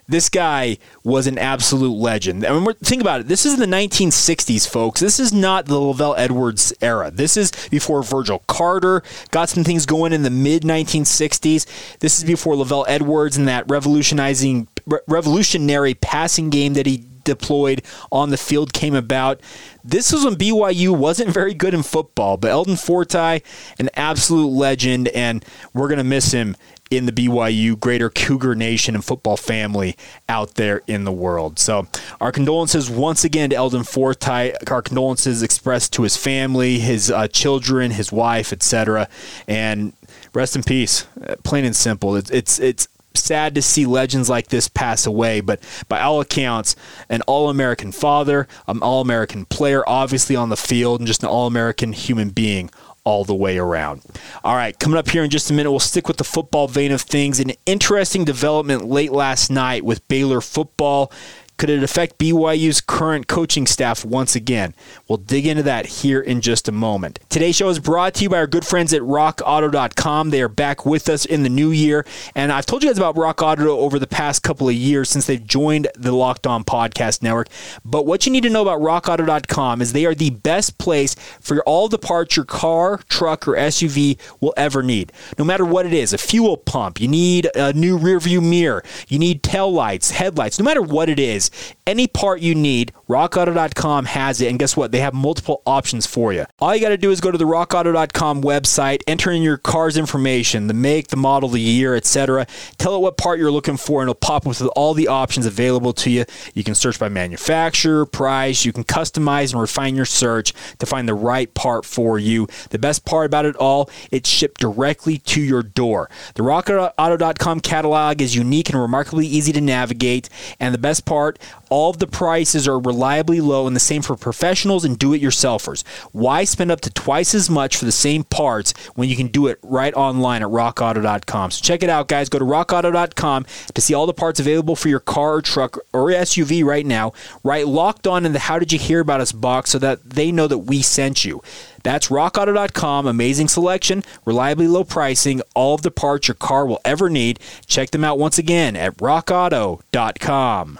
this 0.07 0.29
guy 0.29 0.77
was 1.03 1.27
an 1.27 1.37
absolute 1.37 1.95
legend. 1.95 2.45
I 2.45 2.57
mean, 2.57 2.73
think 2.75 3.01
about 3.01 3.21
it. 3.21 3.27
This 3.27 3.45
is 3.45 3.57
the 3.57 3.65
1960s, 3.65 4.67
folks. 4.67 4.99
This 4.99 5.19
is 5.19 5.33
not 5.33 5.65
the 5.65 5.75
LaVell 5.75 6.15
Edwards 6.17 6.73
era. 6.81 7.11
This 7.11 7.37
is 7.37 7.51
before 7.71 8.03
Virgil 8.03 8.39
Carter 8.47 9.01
got 9.31 9.49
some 9.49 9.63
things 9.63 9.85
going 9.85 10.13
in 10.13 10.23
the 10.23 10.29
mid 10.29 10.63
1960s. 10.63 11.97
This 11.99 12.17
is 12.17 12.23
before 12.23 12.55
LaVell 12.55 12.85
Edwards 12.87 13.37
and 13.37 13.47
that 13.47 13.65
revolutionizing, 13.67 14.67
revolutionary 15.07 15.95
passing 15.95 16.49
game 16.49 16.73
that 16.73 16.85
he 16.85 17.05
deployed 17.25 17.81
on 18.11 18.29
the 18.29 18.37
field 18.37 18.71
came 18.71 18.95
about. 18.95 19.41
This 19.83 20.13
was 20.13 20.23
when 20.23 20.35
BYU 20.35 20.95
wasn't 20.95 21.31
very 21.31 21.53
good 21.53 21.73
in 21.73 21.83
football, 21.83 22.37
but 22.37 22.51
Eldon 22.51 22.77
Fortie, 22.77 23.43
an 23.79 23.89
absolute 23.95 24.47
legend, 24.47 25.09
and 25.09 25.43
we're 25.73 25.89
going 25.89 25.97
to 25.97 26.03
miss 26.03 26.31
him 26.31 26.55
in 26.91 27.05
the 27.05 27.11
BYU 27.11 27.79
greater 27.79 28.09
Cougar 28.09 28.55
Nation 28.55 28.95
and 28.95 29.03
football 29.03 29.37
family 29.37 29.97
out 30.29 30.55
there 30.55 30.81
in 30.87 31.03
the 31.03 31.11
world. 31.11 31.59
So, 31.59 31.87
our 32.21 32.31
condolences 32.31 32.89
once 32.89 33.23
again 33.23 33.49
to 33.49 33.55
Eldon 33.55 33.83
Fortie. 33.83 34.53
Our 34.69 34.81
condolences 34.81 35.41
expressed 35.43 35.93
to 35.93 36.03
his 36.03 36.15
family, 36.15 36.79
his 36.79 37.09
uh, 37.09 37.27
children, 37.27 37.91
his 37.91 38.11
wife, 38.11 38.53
etc. 38.53 39.07
And 39.47 39.93
Rest 40.35 40.57
in 40.57 40.63
peace. 40.63 41.07
Uh, 41.25 41.35
plain 41.43 41.63
and 41.63 41.75
simple. 41.75 42.15
It's 42.17 42.29
it's 42.29 42.59
it's 42.59 42.89
sad 43.13 43.55
to 43.55 43.61
see 43.61 43.85
legends 43.85 44.29
like 44.29 44.47
this 44.47 44.67
pass 44.67 45.05
away, 45.05 45.39
but 45.39 45.61
by 45.87 46.01
all 46.01 46.19
accounts, 46.19 46.75
an 47.09 47.21
All 47.21 47.49
American 47.49 47.93
father, 47.93 48.45
an 48.67 48.79
All 48.79 48.99
American 48.99 49.45
player, 49.45 49.87
obviously 49.87 50.35
on 50.35 50.49
the 50.49 50.57
field, 50.57 50.99
and 50.99 51.07
just 51.07 51.23
an 51.23 51.29
All 51.29 51.47
American 51.47 51.93
human 51.93 52.31
being 52.31 52.69
all 53.05 53.23
the 53.23 53.35
way 53.35 53.57
around. 53.57 54.01
All 54.43 54.55
right, 54.55 54.77
coming 54.77 54.97
up 54.97 55.09
here 55.09 55.23
in 55.23 55.29
just 55.29 55.49
a 55.49 55.53
minute, 55.53 55.71
we'll 55.71 55.79
stick 55.79 56.07
with 56.07 56.17
the 56.17 56.23
football 56.23 56.67
vein 56.67 56.91
of 56.91 57.01
things. 57.01 57.39
An 57.39 57.51
interesting 57.65 58.25
development 58.25 58.85
late 58.85 59.11
last 59.11 59.49
night 59.49 59.85
with 59.85 60.05
Baylor 60.07 60.41
football 60.41 61.11
could 61.57 61.69
it 61.69 61.83
affect 61.83 62.17
BYU's 62.17 62.81
current 62.81 63.27
coaching 63.27 63.65
staff 63.65 64.03
once 64.03 64.35
again? 64.35 64.75
We'll 65.07 65.17
dig 65.17 65.47
into 65.47 65.63
that 65.63 65.85
here 65.85 66.19
in 66.19 66.41
just 66.41 66.67
a 66.67 66.71
moment. 66.71 67.19
Today's 67.29 67.55
show 67.55 67.69
is 67.69 67.79
brought 67.79 68.15
to 68.15 68.23
you 68.23 68.29
by 68.29 68.37
our 68.37 68.47
good 68.47 68.65
friends 68.65 68.93
at 68.93 69.01
rockauto.com. 69.01 70.29
They 70.31 70.41
are 70.41 70.49
back 70.49 70.85
with 70.85 71.07
us 71.07 71.23
in 71.25 71.43
the 71.43 71.49
new 71.49 71.71
year. 71.71 72.05
And 72.35 72.51
I've 72.51 72.65
told 72.65 72.83
you 72.83 72.89
guys 72.89 72.97
about 72.97 73.17
Rock 73.17 73.41
Auto 73.41 73.77
over 73.79 73.99
the 73.99 74.07
past 74.07 74.43
couple 74.43 74.67
of 74.67 74.75
years 74.75 75.09
since 75.09 75.27
they've 75.27 75.45
joined 75.45 75.87
the 75.95 76.11
Locked 76.11 76.45
On 76.45 76.63
Podcast 76.63 77.23
Network. 77.23 77.47
But 77.85 78.05
what 78.05 78.25
you 78.25 78.31
need 78.31 78.43
to 78.43 78.49
know 78.49 78.61
about 78.61 78.81
rockauto.com 78.81 79.81
is 79.81 79.93
they 79.93 80.05
are 80.05 80.15
the 80.15 80.31
best 80.31 80.77
place 80.77 81.15
for 81.39 81.61
all 81.63 81.87
the 81.87 81.97
parts 81.97 82.35
your 82.35 82.45
car, 82.45 82.99
truck, 83.09 83.47
or 83.47 83.53
SUV 83.53 84.17
will 84.41 84.53
ever 84.57 84.83
need. 84.83 85.13
No 85.37 85.45
matter 85.45 85.63
what 85.63 85.85
it 85.85 85.93
is 85.93 86.11
a 86.11 86.17
fuel 86.17 86.57
pump, 86.57 86.99
you 86.99 87.07
need 87.07 87.49
a 87.55 87.71
new 87.73 87.97
rear 87.97 88.19
view 88.19 88.41
mirror, 88.41 88.83
you 89.07 89.19
need 89.19 89.41
tail 89.41 89.71
lights, 89.71 90.11
headlights, 90.11 90.59
no 90.59 90.65
matter 90.65 90.81
what 90.81 91.09
it 91.09 91.19
is 91.19 91.44
any 91.87 92.07
part 92.07 92.39
you 92.41 92.55
need, 92.55 92.93
rockauto.com 93.09 94.05
has 94.05 94.41
it. 94.41 94.49
And 94.49 94.59
guess 94.59 94.77
what? 94.77 94.91
They 94.91 94.99
have 94.99 95.13
multiple 95.13 95.61
options 95.65 96.05
for 96.05 96.31
you. 96.33 96.45
All 96.59 96.75
you 96.75 96.81
got 96.81 96.89
to 96.89 96.97
do 96.97 97.11
is 97.11 97.19
go 97.19 97.31
to 97.31 97.37
the 97.37 97.45
rockauto.com 97.45 98.41
website, 98.43 99.01
enter 99.07 99.31
in 99.31 99.41
your 99.41 99.57
car's 99.57 99.97
information, 99.97 100.67
the 100.67 100.73
make, 100.73 101.07
the 101.07 101.17
model, 101.17 101.49
the 101.49 101.59
year, 101.59 101.95
etc. 101.95 102.45
Tell 102.77 102.95
it 102.95 102.99
what 102.99 103.17
part 103.17 103.39
you're 103.39 103.51
looking 103.51 103.77
for, 103.77 104.01
and 104.01 104.09
it'll 104.09 104.15
pop 104.15 104.35
up 104.35 104.45
with 104.45 104.61
all 104.75 104.93
the 104.93 105.07
options 105.07 105.45
available 105.45 105.93
to 105.93 106.09
you. 106.09 106.25
You 106.53 106.63
can 106.63 106.75
search 106.75 106.99
by 106.99 107.09
manufacturer, 107.09 108.05
price. 108.05 108.65
You 108.65 108.73
can 108.73 108.83
customize 108.83 109.51
and 109.51 109.61
refine 109.61 109.95
your 109.95 110.05
search 110.05 110.53
to 110.79 110.85
find 110.85 111.07
the 111.07 111.13
right 111.13 111.53
part 111.53 111.85
for 111.85 112.19
you. 112.19 112.47
The 112.69 112.79
best 112.79 113.05
part 113.05 113.25
about 113.25 113.45
it 113.45 113.55
all, 113.55 113.89
it's 114.11 114.29
shipped 114.29 114.61
directly 114.61 115.17
to 115.19 115.41
your 115.41 115.63
door. 115.63 116.09
The 116.35 116.43
rockauto.com 116.43 117.61
catalog 117.61 118.21
is 118.21 118.35
unique 118.35 118.69
and 118.69 118.79
remarkably 118.79 119.27
easy 119.27 119.51
to 119.53 119.61
navigate. 119.61 120.29
And 120.59 120.73
the 120.73 120.79
best 120.79 121.05
part, 121.05 121.34
all 121.69 121.89
of 121.89 121.99
the 121.99 122.07
prices 122.07 122.67
are 122.67 122.79
reliably 122.79 123.41
low 123.41 123.67
and 123.67 123.75
the 123.75 123.79
same 123.79 124.01
for 124.01 124.15
professionals 124.15 124.85
and 124.85 124.97
do 124.97 125.13
it 125.13 125.21
yourselfers. 125.21 125.85
Why 126.11 126.43
spend 126.43 126.71
up 126.71 126.81
to 126.81 126.89
twice 126.89 127.33
as 127.33 127.49
much 127.49 127.75
for 127.75 127.85
the 127.85 127.91
same 127.91 128.23
parts 128.23 128.73
when 128.95 129.09
you 129.09 129.15
can 129.15 129.27
do 129.27 129.47
it 129.47 129.59
right 129.63 129.93
online 129.93 130.41
at 130.41 130.49
rockauto.com? 130.49 131.51
So 131.51 131.61
check 131.61 131.83
it 131.83 131.89
out, 131.89 132.07
guys. 132.07 132.29
Go 132.29 132.39
to 132.39 132.45
rockauto.com 132.45 133.45
to 133.73 133.81
see 133.81 133.93
all 133.93 134.05
the 134.05 134.13
parts 134.13 134.39
available 134.39 134.75
for 134.75 134.89
your 134.89 134.99
car 134.99 135.35
or 135.35 135.41
truck 135.41 135.77
or 135.93 136.09
SUV 136.09 136.63
right 136.63 136.85
now. 136.85 137.13
Right 137.43 137.67
locked 137.67 138.07
on 138.07 138.25
in 138.25 138.33
the 138.33 138.39
How 138.39 138.59
Did 138.59 138.71
You 138.71 138.79
Hear 138.79 138.99
About 138.99 139.21
Us 139.21 139.31
box 139.31 139.71
so 139.71 139.79
that 139.79 140.09
they 140.09 140.31
know 140.31 140.47
that 140.47 140.59
we 140.59 140.81
sent 140.81 141.25
you. 141.25 141.41
That's 141.83 142.07
rockauto.com. 142.07 143.05
Amazing 143.05 143.47
selection, 143.49 144.03
reliably 144.25 144.67
low 144.67 144.83
pricing, 144.83 145.41
all 145.53 145.75
of 145.75 145.83
the 145.83 145.91
parts 145.91 146.27
your 146.27 146.35
car 146.35 146.65
will 146.65 146.81
ever 146.83 147.09
need. 147.09 147.39
Check 147.67 147.91
them 147.91 148.03
out 148.03 148.17
once 148.17 148.37
again 148.37 148.75
at 148.75 148.97
rockauto.com. 148.97 150.79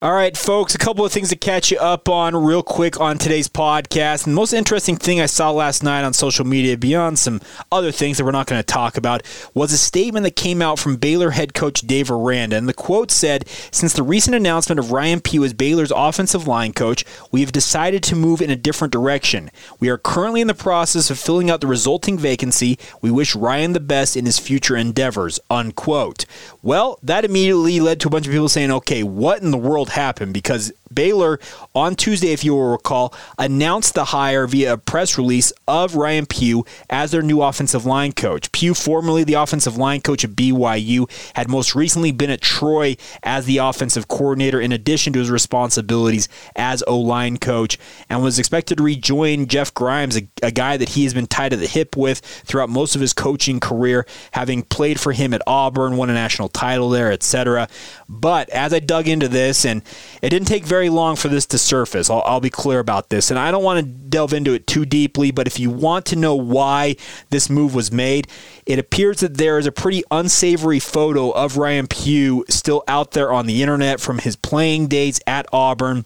All 0.00 0.12
right, 0.12 0.36
folks, 0.36 0.76
a 0.76 0.78
couple 0.78 1.04
of 1.04 1.10
things 1.10 1.30
to 1.30 1.34
catch 1.34 1.72
you 1.72 1.78
up 1.78 2.08
on 2.08 2.36
real 2.36 2.62
quick 2.62 3.00
on 3.00 3.18
today's 3.18 3.48
podcast. 3.48 4.26
The 4.26 4.30
most 4.30 4.52
interesting 4.52 4.94
thing 4.94 5.20
I 5.20 5.26
saw 5.26 5.50
last 5.50 5.82
night 5.82 6.04
on 6.04 6.12
social 6.12 6.44
media, 6.44 6.76
beyond 6.76 7.18
some 7.18 7.40
other 7.72 7.90
things 7.90 8.16
that 8.16 8.24
we're 8.24 8.30
not 8.30 8.46
going 8.46 8.60
to 8.60 8.64
talk 8.64 8.96
about, 8.96 9.24
was 9.54 9.72
a 9.72 9.76
statement 9.76 10.22
that 10.22 10.36
came 10.36 10.62
out 10.62 10.78
from 10.78 10.98
Baylor 10.98 11.30
head 11.30 11.52
coach 11.52 11.80
Dave 11.80 12.12
Aranda. 12.12 12.54
And 12.54 12.68
the 12.68 12.74
quote 12.74 13.10
said 13.10 13.48
Since 13.72 13.94
the 13.94 14.04
recent 14.04 14.36
announcement 14.36 14.78
of 14.78 14.92
Ryan 14.92 15.20
Pugh 15.20 15.42
as 15.42 15.52
Baylor's 15.52 15.90
offensive 15.90 16.46
line 16.46 16.74
coach, 16.74 17.04
we 17.32 17.40
have 17.40 17.50
decided 17.50 18.04
to 18.04 18.14
move 18.14 18.40
in 18.40 18.50
a 18.50 18.56
different 18.56 18.92
direction. 18.92 19.50
We 19.80 19.88
are 19.88 19.98
currently 19.98 20.40
in 20.40 20.46
the 20.46 20.54
process 20.54 21.10
of 21.10 21.18
filling 21.18 21.50
out 21.50 21.60
the 21.60 21.66
resulting 21.66 22.16
vacancy. 22.16 22.78
We 23.02 23.10
wish 23.10 23.34
Ryan 23.34 23.72
the 23.72 23.80
best 23.80 24.16
in 24.16 24.26
his 24.26 24.38
future 24.38 24.76
endeavors. 24.76 25.40
Unquote. 25.50 26.24
Well, 26.62 27.00
that 27.02 27.24
immediately 27.24 27.80
led 27.80 27.98
to 27.98 28.06
a 28.06 28.12
bunch 28.12 28.28
of 28.28 28.32
people 28.32 28.48
saying, 28.48 28.70
okay, 28.70 29.02
what 29.02 29.42
in 29.42 29.50
the 29.50 29.58
world 29.58 29.87
happen 29.88 30.32
because 30.32 30.72
Baylor 30.92 31.38
on 31.74 31.94
Tuesday, 31.94 32.32
if 32.32 32.44
you 32.44 32.54
will 32.54 32.72
recall, 32.72 33.14
announced 33.38 33.94
the 33.94 34.06
hire 34.06 34.46
via 34.46 34.74
a 34.74 34.78
press 34.78 35.18
release 35.18 35.52
of 35.66 35.94
Ryan 35.94 36.26
Pugh 36.26 36.64
as 36.88 37.10
their 37.10 37.22
new 37.22 37.42
offensive 37.42 37.84
line 37.84 38.12
coach. 38.12 38.50
Pugh, 38.52 38.74
formerly 38.74 39.24
the 39.24 39.34
offensive 39.34 39.76
line 39.76 40.00
coach 40.00 40.24
at 40.24 40.30
BYU, 40.30 41.10
had 41.34 41.48
most 41.48 41.74
recently 41.74 42.12
been 42.12 42.30
at 42.30 42.40
Troy 42.40 42.96
as 43.22 43.46
the 43.46 43.58
offensive 43.58 44.08
coordinator, 44.08 44.60
in 44.60 44.72
addition 44.72 45.12
to 45.12 45.18
his 45.18 45.30
responsibilities 45.30 46.28
as 46.56 46.82
O 46.86 46.98
line 46.98 47.36
coach, 47.36 47.78
and 48.08 48.22
was 48.22 48.38
expected 48.38 48.78
to 48.78 48.84
rejoin 48.84 49.46
Jeff 49.46 49.72
Grimes, 49.74 50.16
a, 50.16 50.28
a 50.42 50.50
guy 50.50 50.76
that 50.76 50.90
he 50.90 51.04
has 51.04 51.14
been 51.14 51.26
tied 51.26 51.52
at 51.52 51.58
the 51.58 51.66
hip 51.66 51.96
with 51.96 52.20
throughout 52.20 52.70
most 52.70 52.94
of 52.94 53.00
his 53.00 53.12
coaching 53.12 53.60
career, 53.60 54.06
having 54.32 54.62
played 54.62 54.98
for 54.98 55.12
him 55.12 55.34
at 55.34 55.42
Auburn, 55.46 55.96
won 55.96 56.10
a 56.10 56.14
national 56.14 56.48
title 56.48 56.90
there, 56.90 57.12
etc. 57.12 57.68
But 58.08 58.48
as 58.50 58.72
I 58.72 58.80
dug 58.80 59.08
into 59.08 59.28
this, 59.28 59.64
and 59.64 59.77
it 60.22 60.30
didn't 60.30 60.48
take 60.48 60.64
very 60.64 60.88
long 60.88 61.16
for 61.16 61.28
this 61.28 61.46
to 61.46 61.58
surface. 61.58 62.10
I'll, 62.10 62.22
I'll 62.24 62.40
be 62.40 62.50
clear 62.50 62.78
about 62.78 63.08
this. 63.10 63.30
And 63.30 63.38
I 63.38 63.50
don't 63.50 63.64
want 63.64 63.84
to 63.84 63.90
delve 63.90 64.32
into 64.32 64.54
it 64.54 64.66
too 64.66 64.84
deeply, 64.84 65.30
but 65.30 65.46
if 65.46 65.58
you 65.58 65.70
want 65.70 66.06
to 66.06 66.16
know 66.16 66.34
why 66.34 66.96
this 67.30 67.48
move 67.50 67.74
was 67.74 67.90
made, 67.92 68.28
it 68.66 68.78
appears 68.78 69.20
that 69.20 69.36
there 69.36 69.58
is 69.58 69.66
a 69.66 69.72
pretty 69.72 70.02
unsavory 70.10 70.80
photo 70.80 71.30
of 71.30 71.56
Ryan 71.56 71.86
Pugh 71.86 72.44
still 72.48 72.84
out 72.88 73.12
there 73.12 73.32
on 73.32 73.46
the 73.46 73.62
internet 73.62 74.00
from 74.00 74.18
his 74.18 74.36
playing 74.36 74.88
days 74.88 75.20
at 75.26 75.46
Auburn. 75.52 76.04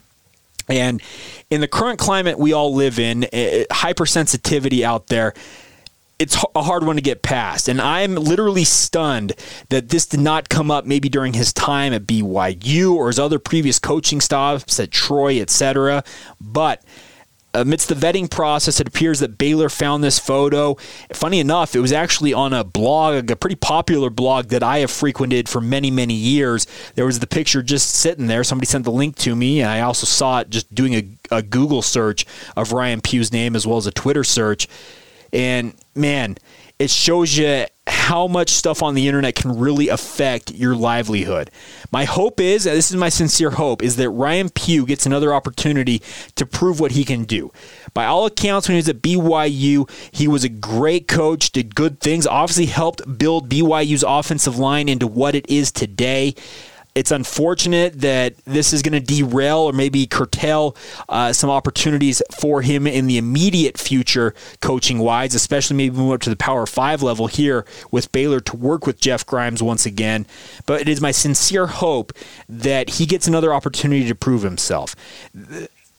And 0.69 1.01
in 1.49 1.61
the 1.61 1.67
current 1.67 1.99
climate 1.99 2.39
we 2.39 2.53
all 2.53 2.73
live 2.73 2.97
in, 2.99 3.25
eh, 3.33 3.65
hypersensitivity 3.69 4.83
out 4.83 5.07
there, 5.07 5.33
it's 6.23 6.37
a 6.55 6.63
hard 6.63 6.85
one 6.85 6.95
to 6.95 7.01
get 7.01 7.21
past. 7.21 7.67
And 7.67 7.81
I'm 7.81 8.15
literally 8.15 8.63
stunned 8.63 9.33
that 9.67 9.89
this 9.89 10.05
did 10.05 10.21
not 10.21 10.47
come 10.47 10.71
up 10.71 10.85
maybe 10.85 11.09
during 11.09 11.33
his 11.33 11.51
time 11.51 11.91
at 11.91 12.03
BYU 12.03 12.93
or 12.93 13.07
his 13.07 13.19
other 13.19 13.39
previous 13.39 13.77
coaching 13.77 14.21
stops 14.21 14.79
at 14.79 14.89
Troy, 14.89 15.41
etc. 15.41 16.01
But 16.39 16.81
amidst 17.53 17.89
the 17.89 17.95
vetting 17.95 18.31
process, 18.31 18.79
it 18.79 18.87
appears 18.87 19.19
that 19.19 19.37
Baylor 19.37 19.67
found 19.67 20.01
this 20.01 20.17
photo. 20.17 20.75
Funny 21.11 21.41
enough, 21.41 21.75
it 21.75 21.81
was 21.81 21.91
actually 21.91 22.33
on 22.33 22.53
a 22.53 22.63
blog, 22.63 23.29
a 23.29 23.35
pretty 23.35 23.57
popular 23.57 24.09
blog 24.09 24.47
that 24.47 24.63
I 24.63 24.79
have 24.79 24.91
frequented 24.91 25.49
for 25.49 25.59
many, 25.59 25.91
many 25.91 26.13
years. 26.13 26.65
There 26.95 27.05
was 27.05 27.19
the 27.19 27.27
picture 27.27 27.61
just 27.61 27.89
sitting 27.89 28.27
there. 28.27 28.45
Somebody 28.45 28.67
sent 28.67 28.85
the 28.85 28.91
link 28.91 29.17
to 29.17 29.35
me, 29.35 29.59
and 29.59 29.69
I 29.69 29.81
also 29.81 30.05
saw 30.05 30.39
it 30.39 30.49
just 30.49 30.73
doing 30.73 30.93
a, 30.93 31.35
a 31.35 31.41
Google 31.41 31.81
search 31.81 32.25
of 32.55 32.71
Ryan 32.71 33.01
Pugh's 33.01 33.33
name 33.33 33.57
as 33.57 33.67
well 33.67 33.77
as 33.77 33.87
a 33.87 33.91
Twitter 33.91 34.23
search. 34.23 34.69
And 35.33 35.73
man, 35.95 36.37
it 36.79 36.89
shows 36.89 37.37
you 37.37 37.65
how 37.85 38.27
much 38.27 38.49
stuff 38.49 38.81
on 38.81 38.95
the 38.95 39.07
internet 39.07 39.35
can 39.35 39.57
really 39.57 39.89
affect 39.89 40.51
your 40.51 40.75
livelihood. 40.75 41.51
My 41.91 42.05
hope 42.05 42.39
is, 42.39 42.63
this 42.63 42.89
is 42.91 42.97
my 42.97 43.09
sincere 43.09 43.51
hope, 43.51 43.83
is 43.83 43.97
that 43.97 44.09
Ryan 44.09 44.49
Pugh 44.49 44.85
gets 44.85 45.05
another 45.05 45.33
opportunity 45.33 46.01
to 46.35 46.45
prove 46.45 46.79
what 46.79 46.93
he 46.93 47.03
can 47.03 47.23
do. 47.25 47.51
By 47.93 48.05
all 48.05 48.25
accounts, 48.25 48.67
when 48.67 48.75
he 48.75 48.79
was 48.79 48.89
at 48.89 49.01
BYU, 49.01 49.89
he 50.11 50.27
was 50.27 50.43
a 50.43 50.49
great 50.49 51.07
coach, 51.07 51.51
did 51.51 51.75
good 51.75 51.99
things, 51.99 52.25
obviously 52.25 52.65
helped 52.67 53.17
build 53.17 53.49
BYU's 53.49 54.03
offensive 54.03 54.57
line 54.57 54.89
into 54.89 55.07
what 55.07 55.35
it 55.35 55.49
is 55.49 55.71
today. 55.71 56.35
It's 56.95 57.11
unfortunate 57.11 58.01
that 58.01 58.35
this 58.45 58.71
is 58.71 58.83
going 58.83 58.93
to 58.93 58.99
derail 58.99 59.59
or 59.59 59.73
maybe 59.73 60.05
curtail 60.05 60.75
uh, 61.09 61.33
some 61.33 61.49
opportunities 61.49 62.21
for 62.39 62.61
him 62.61 62.85
in 62.85 63.07
the 63.07 63.17
immediate 63.17 63.79
future, 63.79 64.35
coaching 64.61 64.99
wise, 64.99 65.33
especially 65.33 65.75
maybe 65.75 65.97
move 65.97 66.13
up 66.13 66.21
to 66.21 66.29
the 66.29 66.35
Power 66.35 66.67
Five 66.67 67.01
level 67.01 67.27
here 67.27 67.65
with 67.89 68.11
Baylor 68.11 68.39
to 68.41 68.55
work 68.55 68.85
with 68.85 68.99
Jeff 68.99 69.25
Grimes 69.25 69.63
once 69.63 69.87
again. 69.87 70.27
But 70.67 70.81
it 70.81 70.87
is 70.87 71.01
my 71.01 71.11
sincere 71.11 71.65
hope 71.65 72.13
that 72.47 72.91
he 72.91 73.07
gets 73.07 73.27
another 73.27 73.53
opportunity 73.53 74.07
to 74.07 74.15
prove 74.15 74.43
himself. 74.43 74.95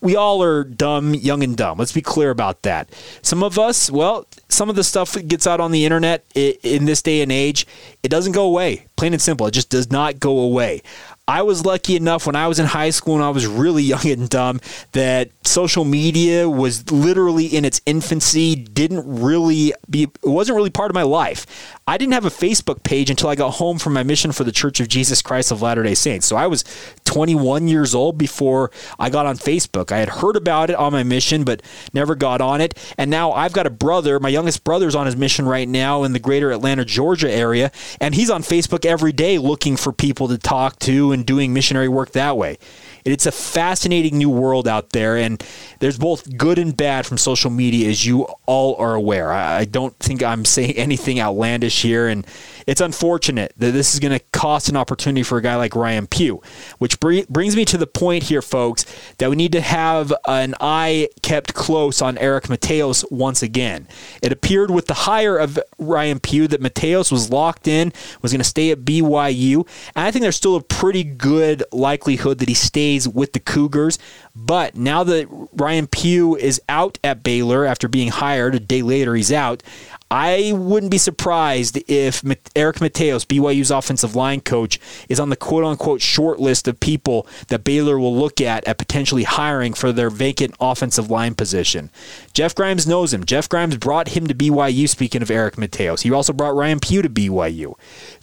We 0.05 0.15
all 0.15 0.43
are 0.43 0.63
dumb, 0.63 1.15
young 1.15 1.43
and 1.43 1.57
dumb. 1.57 1.79
Let's 1.79 1.93
be 1.93 2.03
clear 2.03 2.31
about 2.31 2.63
that. 2.63 2.91
Some 3.23 3.43
of 3.43 3.59
us, 3.59 3.91
well, 3.91 4.27
some 4.51 4.69
of 4.69 4.77
the 4.77 4.85
stuff 4.85 5.13
that 5.13 5.27
gets 5.29 5.47
out 5.47 5.61
on 5.61 5.73
the 5.73 5.85
internet 5.87 6.25
in 6.35 6.85
this 6.85 7.01
day 7.01 7.23
and 7.23 7.33
age, 7.33 7.67
it 8.03 8.11
doesn't 8.11 8.33
go 8.33 8.45
away. 8.45 8.87
Plain 8.97 9.15
and 9.15 9.23
simple. 9.23 9.47
It 9.47 9.53
just 9.53 9.71
does 9.71 9.91
not 9.91 10.21
go 10.21 10.39
away. 10.39 10.83
I 11.27 11.41
was 11.41 11.65
lucky 11.65 11.97
enough 11.97 12.27
when 12.27 12.37
I 12.37 12.49
was 12.49 12.59
in 12.59 12.67
high 12.67 12.91
school 12.91 13.15
and 13.15 13.25
I 13.25 13.31
was 13.31 13.47
really 13.47 13.83
young 13.83 14.07
and 14.07 14.29
dumb 14.29 14.61
that 14.93 15.31
social 15.47 15.85
media 15.85 16.49
was 16.51 16.91
literally 16.91 17.47
in 17.47 17.65
its 17.65 17.81
infancy, 17.87 18.55
didn't 18.55 19.05
really 19.07 19.73
be, 19.89 20.03
it 20.03 20.11
wasn't 20.23 20.57
really 20.57 20.69
part 20.71 20.91
of 20.91 20.95
my 20.95 21.03
life. 21.03 21.47
I 21.87 21.97
didn't 21.97 22.13
have 22.13 22.27
a 22.27 22.31
Facebook 22.31 22.83
page 22.83 23.09
until 23.09 23.31
I 23.31 23.37
got 23.37 23.53
home 23.53 23.79
from 23.79 23.95
my 23.95 24.03
mission 24.03 24.33
for 24.33 24.45
the 24.45 24.53
Church 24.53 24.81
of 24.81 24.89
Jesus 24.89 25.23
Christ 25.23 25.51
of 25.51 25.63
Latter 25.63 25.83
day 25.83 25.95
Saints. 25.95 26.27
So 26.27 26.37
I 26.37 26.47
was 26.47 26.63
21 27.05 27.69
years 27.69 27.95
old 27.95 28.19
before 28.19 28.71
I 28.99 29.09
got 29.09 29.25
on 29.25 29.37
Facebook. 29.37 29.93
I 29.93 29.99
had 29.99 30.09
heard 30.11 30.37
about 30.37 30.69
it 30.69 30.77
on 30.77 30.93
my 30.93 31.05
mission, 31.05 31.45
but 31.45 31.63
never 31.95 32.15
got 32.15 32.43
on 32.43 32.61
it. 32.61 32.75
And 32.99 33.11
now 33.11 33.33
I've 33.33 33.53
got 33.55 33.67
a 33.67 33.71
brother, 33.71 34.21
my 34.21 34.29
youngest 34.29 34.63
brother's 34.63 34.95
on 34.95 35.07
his 35.07 35.17
mission 35.17 35.47
right 35.47 35.69
now 35.69 36.05
in 36.05 36.13
the 36.13 36.19
greater 36.19 36.51
Atlanta, 36.51 36.85
Georgia 36.85 37.31
area, 37.31 37.71
and 37.99 38.15
he's 38.15 38.29
on 38.29 38.43
Facebook 38.43 38.85
every 38.85 39.13
day 39.13 39.39
looking 39.39 39.77
for 39.77 39.93
people 39.93 40.29
to 40.29 40.37
talk 40.37 40.79
to 40.81 41.14
and 41.15 41.25
doing 41.25 41.55
missionary 41.55 41.89
work 41.89 42.13
that 42.13 42.37
way. 42.37 42.59
It's 43.05 43.27
a 43.27 43.33
fascinating 43.33 44.17
new 44.17 44.31
world 44.31 44.67
out 44.67 44.91
there, 44.91 45.17
and 45.17 45.45
there's 45.81 45.99
both 45.99 46.39
good 46.39 46.59
and 46.59 46.75
bad 46.75 47.05
from 47.05 47.19
social 47.19 47.51
media, 47.51 47.91
as 47.91 48.07
you 48.07 48.27
all 48.47 48.77
are 48.77 48.95
aware. 48.95 49.31
I 49.31 49.67
don't 49.67 49.95
think 49.99 50.23
I'm 50.23 50.45
saying 50.55 50.73
anything 50.73 51.21
outlandish 51.21 51.83
here, 51.83 52.09
and 52.09 52.27
it's 52.67 52.81
unfortunate 52.81 53.53
that 53.59 53.73
this 53.73 53.93
is 53.93 54.01
going 54.01 54.19
to 54.19 54.25
cost 54.33 54.71
an 54.71 54.77
opportunity 54.77 55.23
for 55.23 55.37
a 55.37 55.43
guy 55.43 55.57
like 55.57 55.77
Ryan 55.77 56.07
Pugh, 56.07 56.41
which 56.79 56.99
brings 56.99 57.57
me 57.57 57.67
to 57.67 57.77
the 57.77 57.87
point 57.87 58.23
here, 58.23 58.41
folks, 58.41 58.87
that 59.19 59.29
we 59.29 59.37
need 59.37 59.53
to 59.53 59.61
have 59.61 60.13
an 60.27 60.55
eye 60.61 61.09
kept 61.21 61.53
close 61.53 62.01
on 62.01 62.17
Eric 62.17 62.45
Mateos 62.45 63.05
once 63.13 63.43
again. 63.43 63.87
It 64.23 64.33
appeared 64.33 64.71
with 64.71 64.87
the 64.87 64.95
hire 64.95 65.37
of 65.37 65.59
Ryan 65.79 66.21
Pugh 66.21 66.49
that 66.49 66.63
Mateos 66.63 67.13
was 67.13 67.31
locked 67.31 67.69
in, 67.69 67.93
was 68.23 68.33
going 68.33 68.41
to 68.41 68.45
stay 68.45 68.71
at 68.71 68.81
BYU, 68.81 69.67
and 69.95 70.07
I 70.07 70.11
think 70.11 70.23
there's 70.23 70.37
still 70.37 70.57
a 70.57 70.63
pretty 70.63 71.05
good 71.05 71.65
likelihood 71.71 72.39
that 72.39 72.49
he 72.49 72.55
stays 72.55 72.94
with 73.09 73.33
the 73.33 73.41
Cougars. 73.41 73.99
But 74.35 74.77
now 74.77 75.05
that 75.05 75.27
Ryan 75.53 75.87
Pugh 75.87 76.37
is 76.37 76.61
out 76.69 76.99
at 77.03 77.23
Baylor 77.23 77.65
after 77.65 77.89
being 77.89 78.09
hired, 78.09 78.55
a 78.55 78.61
day 78.61 78.83
later 78.83 79.15
he's 79.15 79.33
out, 79.33 79.63
I 80.11 80.53
wouldn't 80.55 80.93
be 80.93 80.99
surprised 80.99 81.79
if 81.89 82.23
Eric 82.55 82.77
Mateos, 82.77 83.27
BYU's 83.27 83.71
offensive 83.71 84.15
line 84.15 84.41
coach, 84.41 84.79
is 85.09 85.19
on 85.19 85.31
the 85.31 85.37
quote 85.37 85.65
unquote 85.65 86.01
short 86.01 86.39
list 86.39 86.69
of 86.69 86.79
people 86.79 87.27
that 87.49 87.65
Baylor 87.65 87.99
will 87.99 88.15
look 88.15 88.41
at 88.41 88.67
at 88.69 88.79
potentially 88.79 89.25
hiring 89.25 89.75
for 89.75 89.93
their 89.93 90.11
vacant 90.11 90.55
offensive 90.61 91.11
line 91.11 91.35
position. 91.35 91.91
Jeff 92.33 92.55
Grimes 92.55 92.87
knows 92.87 93.13
him. 93.13 93.25
Jeff 93.25 93.49
Grimes 93.49 93.77
brought 93.77 94.09
him 94.09 94.27
to 94.27 94.35
BYU, 94.35 94.89
speaking 94.89 95.23
of 95.23 95.31
Eric 95.31 95.57
Mateos. 95.57 96.03
He 96.03 96.13
also 96.13 96.33
brought 96.33 96.55
Ryan 96.55 96.81
Pugh 96.81 97.03
to 97.03 97.09
BYU. 97.09 97.75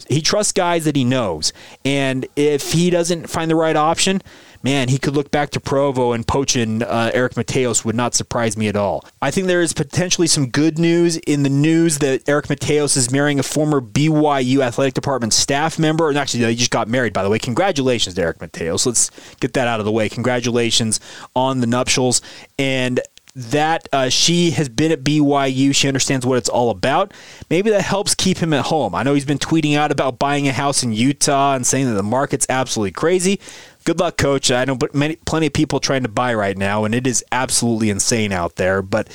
He 0.08 0.20
trusts 0.20 0.52
guys 0.52 0.84
that 0.84 0.96
he 0.96 1.04
knows. 1.04 1.52
And 1.84 2.26
if 2.36 2.72
he 2.72 2.90
doesn't 2.90 3.28
find 3.28 3.50
the 3.50 3.56
right 3.56 3.76
option, 3.76 4.22
man, 4.62 4.88
he 4.88 4.98
could 4.98 5.14
look 5.14 5.30
back 5.30 5.50
to 5.50 5.60
Provo 5.60 6.12
and 6.12 6.26
poaching 6.26 6.82
uh, 6.82 7.10
Eric 7.12 7.34
Mateos 7.34 7.84
would 7.84 7.94
not 7.96 8.14
surprise 8.14 8.56
me 8.56 8.68
at 8.68 8.76
all. 8.76 9.04
I 9.20 9.30
think 9.30 9.46
there 9.46 9.62
is 9.62 9.72
potentially 9.72 10.26
some 10.26 10.48
good 10.48 10.78
news 10.78 11.16
in 11.18 11.42
the 11.42 11.50
news 11.50 11.81
that 11.98 12.28
Eric 12.28 12.46
Mateos 12.46 12.96
is 12.96 13.10
marrying 13.10 13.38
a 13.38 13.42
former 13.42 13.80
BYU 13.80 14.60
athletic 14.60 14.94
department 14.94 15.32
staff 15.32 15.78
member. 15.78 16.08
And 16.08 16.18
actually, 16.18 16.44
they 16.44 16.54
just 16.54 16.70
got 16.70 16.88
married, 16.88 17.12
by 17.12 17.22
the 17.22 17.28
way. 17.28 17.38
Congratulations 17.38 18.18
Eric 18.18 18.38
Mateos. 18.38 18.86
Let's 18.86 19.10
get 19.36 19.52
that 19.54 19.68
out 19.68 19.80
of 19.80 19.86
the 19.86 19.92
way. 19.92 20.08
Congratulations 20.08 21.00
on 21.34 21.60
the 21.60 21.66
nuptials. 21.66 22.22
And 22.58 23.00
that 23.34 23.88
uh, 23.94 24.10
she 24.10 24.50
has 24.50 24.68
been 24.68 24.92
at 24.92 25.02
BYU. 25.02 25.74
She 25.74 25.88
understands 25.88 26.26
what 26.26 26.36
it's 26.36 26.50
all 26.50 26.68
about. 26.68 27.14
Maybe 27.48 27.70
that 27.70 27.80
helps 27.80 28.14
keep 28.14 28.38
him 28.38 28.52
at 28.52 28.66
home. 28.66 28.94
I 28.94 29.02
know 29.02 29.14
he's 29.14 29.24
been 29.24 29.38
tweeting 29.38 29.74
out 29.74 29.90
about 29.90 30.18
buying 30.18 30.48
a 30.48 30.52
house 30.52 30.82
in 30.82 30.92
Utah 30.92 31.54
and 31.54 31.66
saying 31.66 31.86
that 31.86 31.94
the 31.94 32.02
market's 32.02 32.46
absolutely 32.50 32.92
crazy 32.92 33.40
good 33.84 33.98
luck, 33.98 34.16
coach. 34.16 34.50
I 34.50 34.64
know, 34.64 34.78
many 34.92 35.16
plenty 35.16 35.46
of 35.46 35.52
people 35.52 35.80
trying 35.80 36.02
to 36.02 36.08
buy 36.08 36.34
right 36.34 36.56
now, 36.56 36.84
and 36.84 36.94
it 36.94 37.06
is 37.06 37.24
absolutely 37.32 37.90
insane 37.90 38.32
out 38.32 38.56
there. 38.56 38.82
But 38.82 39.08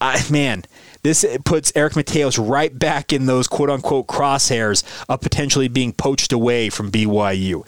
I, 0.00 0.22
man, 0.30 0.64
this 1.04 1.24
puts 1.44 1.70
Eric 1.76 1.92
Mateos 1.92 2.44
right 2.44 2.76
back 2.76 3.12
in 3.12 3.26
those 3.26 3.46
quote 3.46 3.70
unquote 3.70 4.08
crosshairs 4.08 4.82
of 5.08 5.20
potentially 5.20 5.68
being 5.68 5.92
poached 5.92 6.32
away 6.32 6.70
from 6.70 6.90
BYU. 6.90 7.64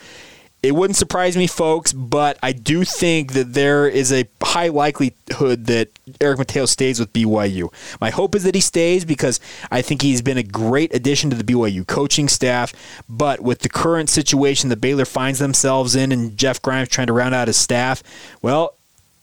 It 0.63 0.75
wouldn't 0.75 0.97
surprise 0.97 1.37
me, 1.37 1.47
folks, 1.47 1.93
but 1.93 2.39
I 2.43 2.53
do 2.53 2.83
think 2.83 3.35
that 3.35 3.53
there 3.53 3.87
is 3.87 4.11
a 4.11 4.25
high 4.43 4.69
likelihood 4.69 5.67
that 5.67 5.91
Eric 6.21 6.41
Mateos 6.41 6.69
stays 6.71 6.99
with 6.99 7.13
BYU. 7.13 7.73
My 8.01 8.11
hope 8.11 8.35
is 8.35 8.43
that 8.45 8.55
he 8.55 8.61
stays 8.61 9.05
because 9.05 9.39
I 9.71 9.83
think 9.83 10.01
he's 10.01 10.23
been 10.23 10.39
a 10.39 10.43
great 10.43 10.93
addition 10.95 11.29
to 11.31 11.37
the 11.37 11.45
BYU 11.45 11.87
coaching 11.87 12.27
staff. 12.27 12.73
But 13.07 13.43
with 13.43 13.61
the 13.61 13.69
current 13.69 14.09
situation 14.09 14.71
that 14.71 14.81
Baylor 14.81 15.05
finds 15.05 15.39
themselves 15.39 15.95
in 15.95 16.11
and 16.11 16.37
Jeff 16.37 16.61
Grimes 16.63 16.89
trying 16.89 17.09
to 17.09 17.13
round 17.13 17.35
out 17.35 17.49
his 17.49 17.59
staff, 17.59 18.03
well, 18.41 18.77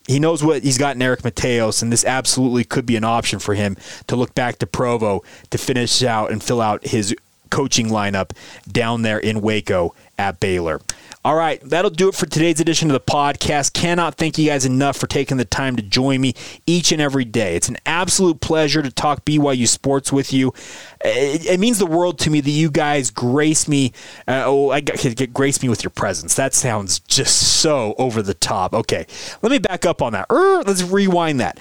he 0.06 0.18
knows 0.18 0.44
what 0.44 0.62
he's 0.62 0.78
got 0.78 0.96
in 0.96 1.02
Eric 1.02 1.22
Mateos, 1.22 1.82
and 1.82 1.92
this 1.92 2.04
absolutely 2.04 2.64
could 2.64 2.86
be 2.86 2.96
an 2.96 3.04
option 3.04 3.38
for 3.38 3.54
him 3.54 3.76
to 4.06 4.16
look 4.16 4.34
back 4.34 4.58
to 4.58 4.66
Provo 4.66 5.22
to 5.50 5.58
finish 5.58 6.02
out 6.02 6.30
and 6.30 6.42
fill 6.42 6.60
out 6.60 6.86
his 6.86 7.14
coaching 7.50 7.88
lineup 7.88 8.32
down 8.70 9.02
there 9.02 9.18
in 9.18 9.40
Waco 9.40 9.94
at 10.18 10.40
Baylor. 10.40 10.80
All 11.24 11.36
right, 11.36 11.58
that'll 11.62 11.90
do 11.90 12.08
it 12.08 12.14
for 12.14 12.26
today's 12.26 12.60
edition 12.60 12.90
of 12.90 12.92
the 12.92 13.00
podcast. 13.00 13.72
Cannot 13.72 14.16
thank 14.16 14.36
you 14.36 14.46
guys 14.46 14.66
enough 14.66 14.98
for 14.98 15.06
taking 15.06 15.38
the 15.38 15.46
time 15.46 15.74
to 15.76 15.82
join 15.82 16.20
me 16.20 16.34
each 16.66 16.92
and 16.92 17.00
every 17.00 17.24
day. 17.24 17.56
It's 17.56 17.70
an 17.70 17.78
absolute 17.86 18.40
pleasure 18.40 18.82
to 18.82 18.90
talk 18.90 19.24
BYU 19.24 19.66
sports 19.66 20.12
with 20.12 20.34
you. 20.34 20.52
It, 21.02 21.46
it 21.46 21.60
means 21.60 21.78
the 21.78 21.86
world 21.86 22.18
to 22.20 22.30
me 22.30 22.42
that 22.42 22.50
you 22.50 22.70
guys 22.70 23.10
grace 23.10 23.66
me. 23.66 23.92
Uh, 24.28 24.42
oh, 24.44 24.70
I 24.70 24.80
get, 24.80 25.32
grace 25.32 25.62
me 25.62 25.70
with 25.70 25.82
your 25.82 25.90
presence. 25.90 26.34
That 26.34 26.52
sounds 26.52 26.98
just 27.00 27.60
so 27.60 27.94
over 27.96 28.20
the 28.20 28.34
top. 28.34 28.74
Okay, 28.74 29.06
let 29.40 29.50
me 29.50 29.58
back 29.58 29.86
up 29.86 30.02
on 30.02 30.12
that. 30.12 30.26
Er, 30.30 30.62
let's 30.66 30.82
rewind 30.82 31.40
that. 31.40 31.58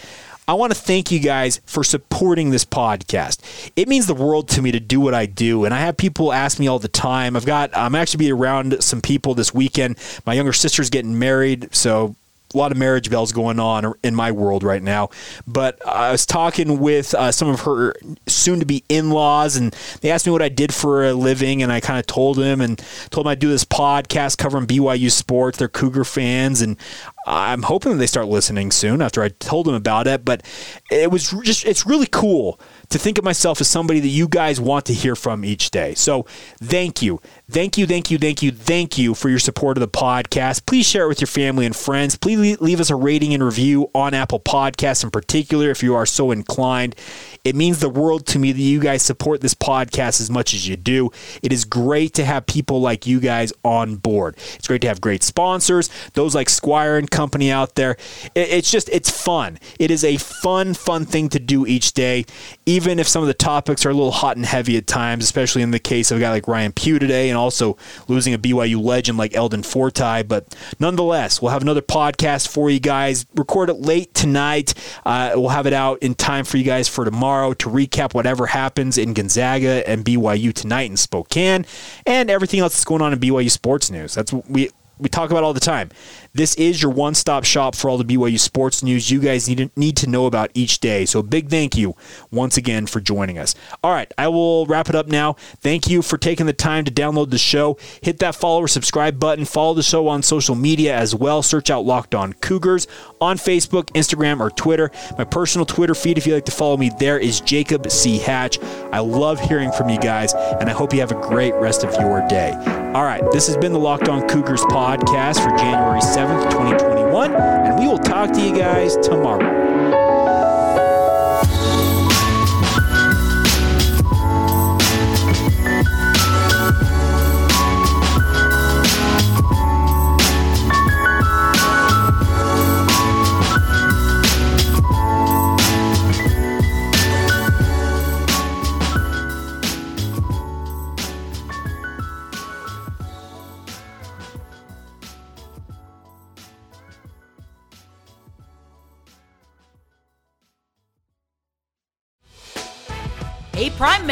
I 0.48 0.54
want 0.54 0.74
to 0.74 0.80
thank 0.80 1.12
you 1.12 1.20
guys 1.20 1.62
for 1.66 1.84
supporting 1.84 2.50
this 2.50 2.66
podcast. 2.66 3.40
It 3.76 3.88
means 3.88 4.08
the 4.08 4.14
world 4.14 4.50
to 4.50 4.62
me 4.62 4.72
to 4.72 4.80
do 4.80 5.00
what 5.00 5.14
I 5.14 5.26
do. 5.26 5.64
And 5.64 5.74
I 5.74 5.80
have 5.80 5.96
people 5.96 6.34
ask 6.34 6.60
me 6.60 6.68
all 6.68 6.80
the 6.80 6.88
time. 6.90 7.36
I've 7.36 7.46
got, 7.46 7.76
I'm 7.76 7.96
actually 7.96 8.26
be 8.26 8.32
around 8.32 8.84
some 8.84 9.02
people 9.02 9.36
this 9.36 9.54
weekend. 9.54 9.98
My 10.26 10.34
younger 10.34 10.54
sister's 10.54 10.90
getting 10.90 11.18
married. 11.18 11.74
So 11.74 12.16
a 12.54 12.58
lot 12.58 12.72
of 12.72 12.78
marriage 12.78 13.10
bells 13.10 13.32
going 13.32 13.60
on 13.60 13.94
in 14.04 14.16
my 14.16 14.32
world 14.32 14.64
right 14.64 14.84
now. 14.84 15.10
But 15.48 15.86
I 15.88 16.12
was 16.12 16.26
talking 16.26 16.80
with 16.80 17.14
uh, 17.14 17.32
some 17.32 17.50
of 17.50 17.62
her 17.62 17.96
soon 18.28 18.60
to 18.60 18.66
be 18.66 18.84
in 18.90 19.10
laws, 19.10 19.56
and 19.56 19.76
they 20.02 20.12
asked 20.12 20.26
me 20.26 20.32
what 20.32 20.42
I 20.42 20.50
did 20.50 20.74
for 20.74 21.06
a 21.06 21.14
living, 21.14 21.64
and 21.64 21.72
I 21.72 21.80
kind 21.80 22.00
of 22.00 22.06
told 22.06 22.38
them 22.38 22.62
and 22.62 22.78
told 23.10 23.26
them 23.26 23.32
I 23.32 23.36
do 23.36 23.50
this 23.50 23.66
podcast 23.66 24.38
covering 24.38 24.68
BYU 24.68 25.12
sports. 25.12 25.58
They're 25.58 25.68
Cougar 25.68 26.06
fans, 26.06 26.62
and 26.62 26.78
I'm 27.26 27.64
hoping 27.64 27.94
that 27.94 27.98
they 27.98 28.08
start 28.08 28.28
listening 28.28 28.72
soon 28.72 29.02
after 29.02 29.24
I 29.24 29.30
told 29.30 29.66
them 29.66 29.76
about 29.76 30.08
it. 30.08 30.26
But 30.26 30.44
it 30.92 31.12
was 31.12 31.32
just, 31.44 31.66
it's 31.66 31.86
really 31.86 32.08
cool 32.08 32.60
to 32.90 33.00
think 33.00 33.18
of 33.18 33.24
myself 33.24 33.62
as 33.62 33.68
somebody 33.68 34.00
that 34.00 34.08
you 34.08 34.28
guys 34.28 34.60
want 34.60 34.86
to 34.86 34.94
hear 34.94 35.16
from 35.16 35.44
each 35.44 35.72
day. 35.72 35.96
So 35.96 36.24
thank 36.62 37.02
you. 37.02 37.22
Thank 37.54 37.78
you, 37.78 37.86
thank 37.86 38.10
you, 38.10 38.18
thank 38.18 38.42
you, 38.42 38.52
thank 38.52 38.98
you 38.98 39.14
for 39.14 39.30
your 39.30 39.38
support 39.38 39.78
of 39.78 39.82
the 39.82 39.88
podcast. 39.88 40.66
Please 40.66 40.88
share 40.88 41.06
it 41.06 41.08
with 41.08 41.22
your 41.22 41.28
family 41.28 41.68
and 41.68 41.76
friends. 41.76 42.16
Please 42.16 42.60
leave 42.60 42.80
us 42.80 42.90
a 42.90 42.96
rating 42.96 43.32
and 43.36 43.44
review 43.44 43.92
on 43.94 44.16
Apple 44.16 44.40
Podcasts 44.40 45.04
in 45.04 45.12
particular 45.12 45.70
if 45.70 45.84
you 45.84 45.94
are 45.94 46.08
so 46.08 46.32
inclined. 46.32 46.96
It 47.44 47.56
means 47.56 47.80
the 47.80 47.90
world 47.90 48.26
to 48.28 48.40
me 48.40 48.54
that 48.54 48.60
you 48.60 48.80
guys 48.80 49.04
support 49.04 49.42
this 49.42 49.54
podcast 49.54 50.20
as 50.20 50.32
much 50.32 50.56
as 50.56 50.68
you 50.68 50.76
do. 50.76 51.12
It 51.44 51.54
is 51.54 51.64
great 51.64 52.16
to 52.16 52.26
have 52.26 52.48
people 52.48 52.82
like 52.82 53.06
you 53.06 53.20
guys 53.20 53.54
on 53.64 53.98
board. 53.98 54.36
It's 54.56 54.68
great 54.68 54.82
to 54.82 54.88
have 54.88 55.00
great 55.00 55.22
sponsors, 55.22 55.92
those 56.14 56.34
like 56.34 56.50
Squire 56.50 56.98
and 56.98 57.12
Company 57.12 57.52
out 57.52 57.76
there. 57.76 57.98
It's 58.34 58.72
just, 58.72 58.90
it's 58.90 59.12
fun. 59.12 59.60
It 59.78 59.92
is 59.92 60.04
a 60.04 60.18
fun, 60.18 60.74
fun 60.74 61.06
thing 61.06 61.30
to 61.30 61.40
do 61.40 61.68
each 61.68 61.94
day, 61.94 62.26
even 62.66 62.98
if 62.98 63.08
some 63.08 63.22
of 63.22 63.28
the 63.28 63.36
topics 63.36 63.86
are 63.86 63.92
a 63.92 63.94
little 63.94 64.12
hot 64.12 64.38
and 64.38 64.46
heavy 64.46 64.76
at 64.76 64.88
times, 64.88 65.24
especially 65.24 65.62
in 65.62 65.70
the 65.70 65.78
case 65.78 66.10
of 66.10 66.18
a 66.18 66.22
guy 66.22 66.32
like 66.32 66.48
Ryan 66.48 66.72
Pugh 66.72 66.98
today 66.98 67.30
and 67.30 67.43
also 67.44 67.78
losing 68.08 68.34
a 68.34 68.40
BYU 68.40 68.82
legend 68.84 69.18
like 69.18 69.36
Eldon 69.36 69.64
Fortie. 69.64 70.24
But 70.24 70.56
nonetheless, 70.80 71.42
we'll 71.42 71.52
have 71.52 71.62
another 71.62 71.82
podcast 71.82 72.48
for 72.48 72.70
you 72.70 72.80
guys. 72.80 73.26
Record 73.36 73.70
it 73.70 73.80
late 73.80 74.14
tonight. 74.14 74.74
Uh, 75.06 75.34
we'll 75.36 75.50
have 75.50 75.68
it 75.68 75.74
out 75.74 76.00
in 76.02 76.16
time 76.16 76.46
for 76.46 76.58
you 76.58 76.64
guys 76.64 76.88
for 76.88 77.06
tomorrow 77.06 77.54
to 77.54 77.70
recap 77.70 78.14
whatever 78.14 78.48
happens 78.48 78.98
in 78.98 79.14
Gonzaga 79.14 79.88
and 79.88 80.04
BYU 80.04 80.54
tonight 80.54 80.90
in 80.90 80.98
Spokane 80.98 81.66
and 82.06 82.30
everything 82.30 82.60
else 82.60 82.74
that's 82.74 82.86
going 82.86 83.02
on 83.02 83.14
in 83.14 83.20
BYU 83.20 83.52
sports 83.52 83.92
news. 83.92 84.14
That's 84.16 84.34
what 84.34 84.50
we 84.50 84.70
we 85.00 85.10
talk 85.10 85.32
about 85.32 85.44
all 85.44 85.54
the 85.54 85.60
time. 85.60 85.90
This 86.34 86.56
is 86.56 86.82
your 86.82 86.92
one 86.92 87.16
stop 87.16 87.44
shop 87.44 87.76
for 87.76 87.90
all 87.90 87.98
the 87.98 88.06
BYU 88.06 88.40
sports 88.40 88.84
news 88.84 89.12
you 89.12 89.20
guys 89.20 89.48
need 89.48 89.58
to, 89.58 89.72
need 89.76 89.98
to 89.98 90.10
know 90.10 90.26
about 90.26 90.52
each 90.54 90.80
day. 90.80 91.06
So, 91.06 91.22
big 91.22 91.50
thank 91.50 91.76
you 91.76 91.96
once 92.32 92.58
again 92.58 92.86
for 92.86 93.00
joining 93.00 93.38
us. 93.38 93.56
All 93.84 93.92
right, 93.92 94.12
I 94.18 94.28
will 94.28 94.66
wrap 94.66 94.90
it 94.90 94.96
up 94.96 95.08
now. 95.08 95.34
Thank 95.34 95.88
you 95.90 96.02
for 96.02 96.18
taking 96.18 96.46
the 96.46 96.54
time 96.54 96.86
to 96.86 96.92
download 96.92 97.30
the 97.32 97.38
show. 97.38 97.78
Hit 98.02 98.20
that 98.20 98.36
follow 98.36 98.62
or 98.62 98.68
subscribe 98.68 99.20
button. 99.20 99.46
Follow 99.46 99.74
the 99.74 99.84
show 99.84 100.08
on 100.08 100.24
social 100.24 100.56
media 100.56 100.96
as 100.96 101.16
well. 101.16 101.42
Search 101.42 101.70
out 101.70 101.86
Locked 101.86 102.16
On 102.16 102.34
Cougars 102.34 102.88
on 103.20 103.38
Facebook, 103.38 103.86
Instagram, 103.94 104.40
or 104.40 104.50
Twitter. 104.50 104.92
My 105.18 105.24
personal 105.24 105.66
Twitter 105.66 105.96
feed, 105.96 106.18
if 106.18 106.28
you'd 106.28 106.36
like 106.36 106.46
to 106.46 106.52
follow 106.52 106.78
me, 106.78 106.92
there 107.00 107.20
is 107.20 107.42
Jacob 107.42 107.90
C. 107.92 108.18
Hatch. 108.18 108.60
I 108.92 109.00
love 109.00 109.40
hearing 109.40 109.72
from 109.72 109.90
you 109.90 110.00
guys, 110.00 110.34
and 110.34 110.70
I 110.70 110.74
hope 110.74 110.94
you 110.94 111.00
have 111.00 111.12
a 111.12 111.22
great 111.28 111.54
rest 111.56 111.84
of 111.84 111.94
your 112.00 112.26
day. 112.28 112.83
All 112.94 113.04
right, 113.04 113.24
this 113.32 113.48
has 113.48 113.58
been 113.58 113.74
the 113.74 113.80
Locked 113.80 114.08
On 114.08 114.22
Cougars 114.28 114.62
podcast 114.62 115.44
for 115.44 115.50
January 115.58 116.00
7th, 116.00 116.44
2021, 116.52 117.34
and 117.34 117.80
we 117.80 117.88
will 117.88 117.98
talk 117.98 118.32
to 118.34 118.40
you 118.40 118.56
guys 118.56 118.96
tomorrow. 118.98 119.63